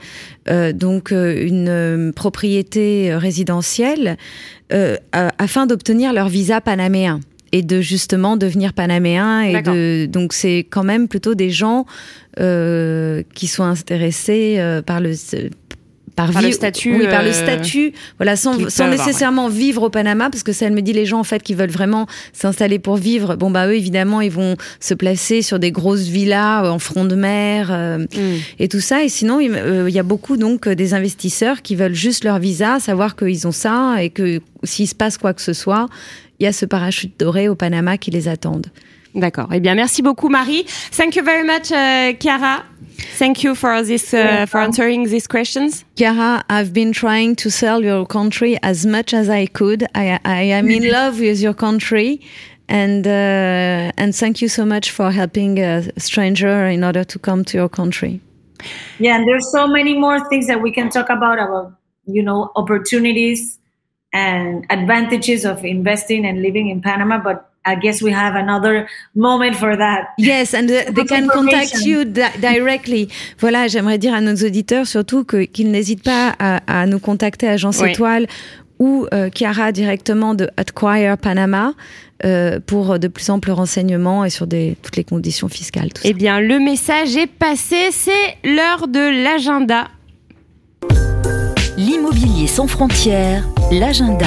donc 0.75 1.13
une 1.13 2.13
propriété 2.15 3.15
résidentielle 3.15 4.17
afin 5.13 5.67
d'obtenir 5.67 6.13
leur 6.13 6.29
visa 6.29 6.61
panaméen 6.61 7.21
et 7.53 7.63
de 7.63 7.81
justement 7.81 8.37
devenir 8.37 8.73
panaméen 8.73 9.43
et 9.43 9.63
de 9.63 10.07
donc 10.07 10.33
c'est 10.33 10.67
quand 10.69 10.85
même 10.85 11.09
plutôt 11.09 11.35
des 11.35 11.51
gens 11.51 11.87
euh, 12.41 13.23
qui 13.35 13.47
sont 13.47 13.65
intéressés 13.65 14.57
euh, 14.59 14.83
par 14.83 15.01
le 15.01 15.15
par, 16.15 16.31
Par 16.31 16.43
le 16.43 16.53
statut, 16.53 16.97
oui, 16.99 17.07
par 17.09 17.23
le 17.23 17.31
euh, 17.31 17.33
statut, 17.33 17.93
voilà, 18.19 18.37
sans, 18.37 18.69
sans 18.69 18.85
avoir, 18.85 18.99
nécessairement 18.99 19.49
vivre 19.49 19.85
au 19.85 19.91
Panama, 19.91 20.29
parce 20.31 20.43
que 20.43 20.53
ça, 20.53 20.67
elle 20.67 20.75
me 20.75 20.83
dit 20.83 20.93
les 20.93 21.07
gens 21.07 21.21
en 21.21 21.25
fait 21.25 21.43
qui 21.43 21.55
veulent 21.55 21.71
vraiment 21.71 22.07
s'installer 22.33 22.79
pour 22.79 22.97
vivre. 22.97 23.37
Bon 23.37 23.51
bah 23.51 23.67
eux 23.69 23.75
évidemment 23.75 24.21
ils 24.21 24.31
vont 24.31 24.57
se 24.81 24.95
placer 24.95 25.43
sur 25.43 25.59
des 25.59 25.73
grosses 25.73 26.09
villas 26.09 26.71
en 26.71 26.79
front 26.79 27.05
de 27.05 27.15
mer 27.15 27.69
euh, 27.71 27.99
Mm. 27.99 28.39
et 28.59 28.69
tout 28.69 28.81
ça. 28.81 29.05
Et 29.05 29.09
sinon 29.09 29.41
il 29.41 29.55
euh, 29.55 29.89
y 29.89 29.99
a 29.99 30.03
beaucoup 30.03 30.37
donc 30.37 30.69
des 30.69 30.95
investisseurs 30.95 31.63
qui 31.63 31.77
veulent 31.77 31.95
juste 31.95 32.25
leur 32.25 32.39
visa, 32.39 32.79
savoir 32.79 33.17
qu'ils 33.17 33.47
ont 33.47 33.53
ça 33.53 34.03
et 34.03 34.11
que 34.11 34.41
s'il 34.65 34.89
se 34.89 34.95
passe 34.95 35.19
quoi 35.19 35.33
que 35.33 35.43
ce 35.43 35.53
soit, 35.53 35.89
il 36.43 36.47
y 36.47 36.49
a 36.49 36.53
ce 36.53 36.67
parachute 36.67 37.15
doré 37.21 37.49
au 37.49 37.55
Panama 37.55 37.97
qui 37.97 38.11
les 38.11 38.27
attendent. 38.27 38.67
D'accord. 39.15 39.49
Eh 39.53 39.61
bien, 39.61 39.77
merci 39.77 40.03
beaucoup, 40.03 40.29
Marie. 40.29 40.65
Thank 40.91 41.15
you 41.15 41.23
very 41.23 41.45
much, 41.45 41.71
uh, 41.71 42.19
Chiara. 42.19 42.65
Thank 43.17 43.45
you 43.45 43.55
for 43.55 43.85
this 43.85 44.13
uh, 44.13 44.47
for 44.47 44.59
answering 44.59 45.07
these 45.07 45.29
questions. 45.29 45.85
Chiara, 45.95 46.43
I've 46.51 46.73
been 46.73 46.93
trying 46.93 47.37
to 47.37 47.49
sell 47.49 47.85
your 47.85 48.07
country 48.07 48.59
as 48.63 48.85
much 48.85 49.15
as 49.15 49.29
I 49.29 49.47
could. 49.47 49.85
I, 49.95 50.19
I 50.25 50.43
am 50.51 50.69
in 50.69 50.91
love 50.99 51.21
with 51.21 51.41
your 51.41 51.55
country. 51.55 52.21
And 52.69 53.07
uh, 53.07 53.93
and 53.97 54.13
thank 54.13 54.41
you 54.41 54.49
so 54.49 54.65
much 54.65 54.91
for 54.91 55.13
helping 55.13 55.59
a 55.59 55.83
stranger 56.01 56.67
in 56.67 56.83
order 56.83 57.05
to 57.05 57.19
come 57.21 57.45
to 57.45 57.57
your 57.57 57.69
country. 57.69 58.21
Yeah, 58.99 59.17
and 59.17 59.29
there's 59.29 59.49
so 59.53 59.69
many 59.69 59.97
more 59.97 60.27
things 60.29 60.47
that 60.49 60.61
we 60.61 60.73
can 60.73 60.89
talk 60.89 61.09
about 61.09 61.39
about 61.39 61.75
you 62.07 62.23
know 62.23 62.51
opportunities 62.57 63.61
and 64.13 64.63
advantages 64.71 65.45
of 65.45 65.65
investing 65.65 66.27
and 66.27 66.43
living 66.43 66.69
in 66.69 66.81
Panama, 66.81 67.19
but 67.19 67.49
I 67.65 67.77
guess 67.77 68.03
we 68.03 68.11
have 68.13 68.35
another 68.35 68.87
moment 69.15 69.55
for 69.55 69.77
that. 69.77 70.09
Yes, 70.19 70.53
and 70.53 70.69
uh, 70.69 70.91
they 70.93 71.05
can 71.05 71.29
contact 71.29 71.85
you 71.85 72.05
di- 72.05 72.39
directly. 72.41 73.09
Voilà, 73.39 73.69
j'aimerais 73.69 73.99
dire 73.99 74.15
à 74.15 74.21
nos 74.21 74.35
auditeurs 74.35 74.87
surtout 74.87 75.25
qu'ils 75.25 75.71
n'hésitent 75.71 76.03
pas 76.03 76.35
à, 76.39 76.61
à 76.83 76.87
nous 76.87 76.99
contacter 76.99 77.47
à 77.49 77.53
Agence 77.53 77.79
Oui. 77.81 77.91
Étoile 77.91 78.27
ou 78.81 79.07
euh, 79.15 79.31
Chiara 79.33 79.71
directement 79.71 80.35
de 80.35 80.51
Acquire 80.57 81.17
Panama 81.17 81.73
euh, 82.25 82.59
pour 82.67 82.99
de 82.99 83.07
plus 83.07 83.31
amples 83.31 83.53
renseignements 83.53 84.25
et 84.25 84.31
sur 84.31 84.49
des, 84.49 84.77
toutes 84.83 84.97
les 84.97 85.05
conditions 85.05 85.49
fiscales. 85.49 85.93
Tout 85.93 86.03
ça. 86.03 86.09
Eh 86.09 86.15
bien, 86.15 86.41
le 86.41 86.59
message 86.59 87.17
est 87.17 87.29
passé. 87.29 87.77
C'est 87.93 88.37
l'heure 88.45 88.89
de 88.89 89.23
l'agenda. 89.23 89.87
L'immobilier 91.93 92.47
sans 92.47 92.67
frontières, 92.67 93.47
l'agenda. 93.71 94.25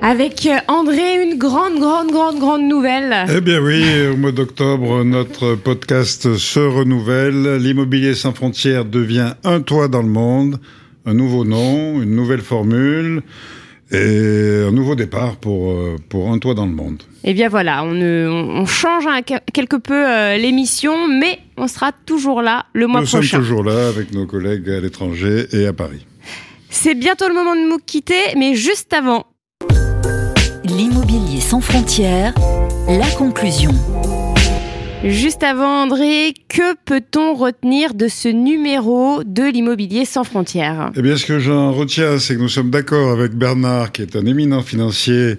Avec 0.00 0.46
euh, 0.46 0.58
André, 0.68 1.20
une 1.20 1.36
grande, 1.36 1.80
grande, 1.80 2.12
grande, 2.12 2.38
grande 2.38 2.62
nouvelle. 2.62 3.26
Eh 3.28 3.40
bien 3.40 3.60
oui, 3.60 3.82
au 4.12 4.16
mois 4.16 4.30
d'octobre, 4.30 5.02
notre 5.02 5.56
podcast 5.56 6.36
se 6.36 6.60
renouvelle. 6.60 7.56
L'immobilier 7.56 8.14
sans 8.14 8.32
frontières 8.32 8.84
devient 8.84 9.32
un 9.42 9.60
toit 9.60 9.88
dans 9.88 10.02
le 10.02 10.08
monde, 10.08 10.60
un 11.06 11.14
nouveau 11.14 11.44
nom, 11.44 12.00
une 12.00 12.14
nouvelle 12.14 12.42
formule 12.42 13.24
et 13.92 14.64
un 14.66 14.72
nouveau 14.72 14.94
départ 14.94 15.36
pour, 15.36 15.70
euh, 15.70 15.96
pour 16.08 16.30
un 16.32 16.38
toit 16.38 16.54
dans 16.54 16.66
le 16.66 16.72
monde. 16.72 17.02
Eh 17.24 17.34
bien 17.34 17.48
voilà, 17.48 17.84
on, 17.84 18.64
change 18.66 19.06
un- 19.06 19.22
quelque 19.22 19.76
peu 19.76 19.94
euh, 20.08 20.36
l'émission, 20.38 21.08
mais 21.08 21.38
on 21.56 21.68
sera 21.68 21.92
toujours 21.92 22.42
là 22.42 22.66
le 22.72 22.86
mois 22.86 23.00
Nous 23.00 23.06
prochain. 23.06 23.22
sommes 23.28 23.40
toujours 23.42 23.64
là 23.64 23.88
avec 23.88 24.12
nos 24.12 24.26
collègues 24.26 24.68
à 24.70 24.80
l'étranger 24.80 25.46
et 25.52 25.66
à 25.66 25.72
Paris. 25.72 26.06
C'est 26.70 26.94
bientôt 26.94 27.28
le 27.28 27.34
moment 27.34 27.54
de 27.54 27.68
nous 27.68 27.78
quitter, 27.78 28.34
mais 28.36 28.54
juste 28.54 28.92
avant, 28.92 29.26
L'immobilier 30.64 31.40
sans 31.40 31.60
frontières, 31.60 32.32
la 32.88 33.08
conclusion. 33.18 33.72
Juste 35.04 35.42
avant, 35.42 35.82
André, 35.82 36.32
que 36.48 36.74
peut-on 36.84 37.34
retenir 37.34 37.94
de 37.94 38.06
ce 38.06 38.28
numéro 38.28 39.24
de 39.24 39.42
l'immobilier 39.42 40.04
sans 40.04 40.22
frontières? 40.22 40.92
Eh 40.96 41.02
bien, 41.02 41.16
ce 41.16 41.26
que 41.26 41.40
j'en 41.40 41.72
retiens, 41.72 42.18
c'est 42.20 42.36
que 42.36 42.40
nous 42.40 42.48
sommes 42.48 42.70
d'accord 42.70 43.10
avec 43.10 43.32
Bernard, 43.32 43.90
qui 43.90 44.02
est 44.02 44.14
un 44.14 44.24
éminent 44.26 44.62
financier. 44.62 45.38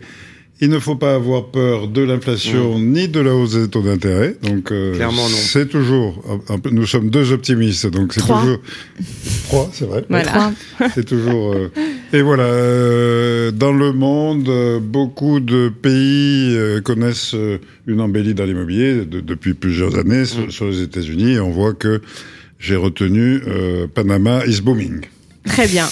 Il 0.60 0.69
ne 0.69 0.80
faut 0.80 0.95
pas 0.95 1.15
avoir 1.15 1.45
peur 1.47 1.88
de 1.88 2.02
l'inflation 2.02 2.78
ni 2.78 3.08
de 3.08 3.19
la 3.21 3.34
hausse 3.34 3.54
des 3.56 3.69
taux 3.69 3.82
d'intérêt. 3.82 4.36
Donc, 4.43 4.71
euh, 4.71 4.95
Clairement, 4.95 5.23
non. 5.30 5.36
C'est 5.36 5.67
toujours. 5.69 6.21
un- 6.30 6.54
un 6.56 6.60
peu- 6.60 6.69
nous 6.69 6.86
sommes 6.86 7.10
deux 7.10 7.32
optimistes, 7.32 7.88
donc 7.88 8.13
c'est 8.13 8.19
Trois. 8.21 8.41
toujours. 8.41 8.60
Trois, 9.47 9.69
c'est 9.73 9.86
vrai. 9.86 10.04
Voilà. 10.10 10.52
C'est 10.93 11.06
toujours. 11.06 11.54
euh, 11.54 11.71
Et 12.15 12.21
voilà, 12.21 12.43
euh, 12.43 13.49
dans 13.52 13.73
le 13.73 13.91
monde, 13.91 14.47
euh, 14.47 14.80
beaucoup 14.80 15.39
de 15.39 15.69
pays 15.69 16.56
euh, 16.56 16.80
connaissent 16.80 17.36
une 17.88 18.02
embellie 18.02 18.36
dans 18.36 18.45
l'immobilier 18.45 19.04
de- 19.06 19.19
depuis 19.19 19.56
plusieurs 19.56 19.97
années 19.97 20.26
sur, 20.26 20.52
sur 20.52 20.67
les 20.67 20.84
États-Unis, 20.84 21.34
et 21.34 21.39
on 21.39 21.49
voit 21.49 21.73
que 21.73 22.02
j'ai 22.60 22.76
retenu 22.76 23.41
euh, 23.47 23.88
Panama 23.88 24.45
is 24.45 24.62
booming. 24.62 25.02
Très 25.46 25.68
bien. 25.68 25.88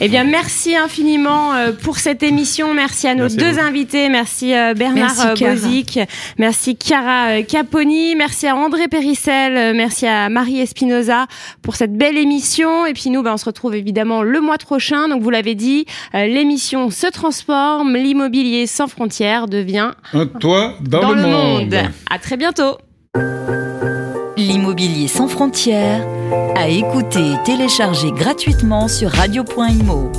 Eh 0.00 0.08
bien, 0.08 0.24
merci 0.24 0.74
infiniment 0.76 1.54
euh, 1.54 1.72
pour 1.72 1.98
cette 1.98 2.22
émission. 2.22 2.74
Merci 2.74 3.06
à 3.06 3.14
nos 3.14 3.22
Merci 3.24 3.36
deux 3.36 3.52
vous. 3.52 3.58
invités. 3.60 4.08
Merci 4.08 4.52
euh, 4.54 4.74
Bernard 4.74 5.14
Merci, 5.14 5.26
euh, 5.26 5.34
Chiara. 5.36 5.54
Bozic. 5.54 6.00
Merci 6.36 6.76
Chiara 6.82 7.42
Caponi. 7.42 8.16
Merci 8.16 8.48
à 8.48 8.56
André 8.56 8.88
Périssel. 8.88 9.56
euh, 9.56 9.72
Merci 9.74 10.06
à 10.06 10.28
Marie 10.28 10.60
Espinoza 10.60 11.26
pour 11.62 11.76
cette 11.76 11.96
belle 11.96 12.18
émission. 12.18 12.86
Et 12.86 12.92
puis 12.92 13.10
nous, 13.10 13.22
ben, 13.22 13.34
on 13.34 13.36
se 13.36 13.44
retrouve 13.44 13.74
évidemment 13.76 14.22
le 14.22 14.40
mois 14.40 14.58
prochain. 14.58 15.08
Donc, 15.08 15.22
vous 15.22 15.30
l'avez 15.30 15.54
dit, 15.54 15.86
euh, 16.14 16.26
l'émission 16.26 16.90
se 16.90 17.06
transforme. 17.06 17.94
L'immobilier 17.96 18.66
sans 18.66 18.88
frontières 18.88 19.46
devient 19.46 19.92
Un 20.12 20.26
toit 20.26 20.74
dans, 20.80 21.00
dans, 21.00 21.12
le, 21.12 21.22
le 21.22 21.28
monde. 21.28 21.60
monde. 21.74 21.74
À 22.10 22.18
très 22.18 22.36
bientôt. 22.36 22.76
L'immobilier 24.48 25.08
sans 25.08 25.28
frontières, 25.28 26.06
à 26.56 26.68
écouter 26.68 27.32
et 27.32 27.42
télécharger 27.44 28.10
gratuitement 28.12 28.88
sur 28.88 29.10
radio.imo. 29.10 30.10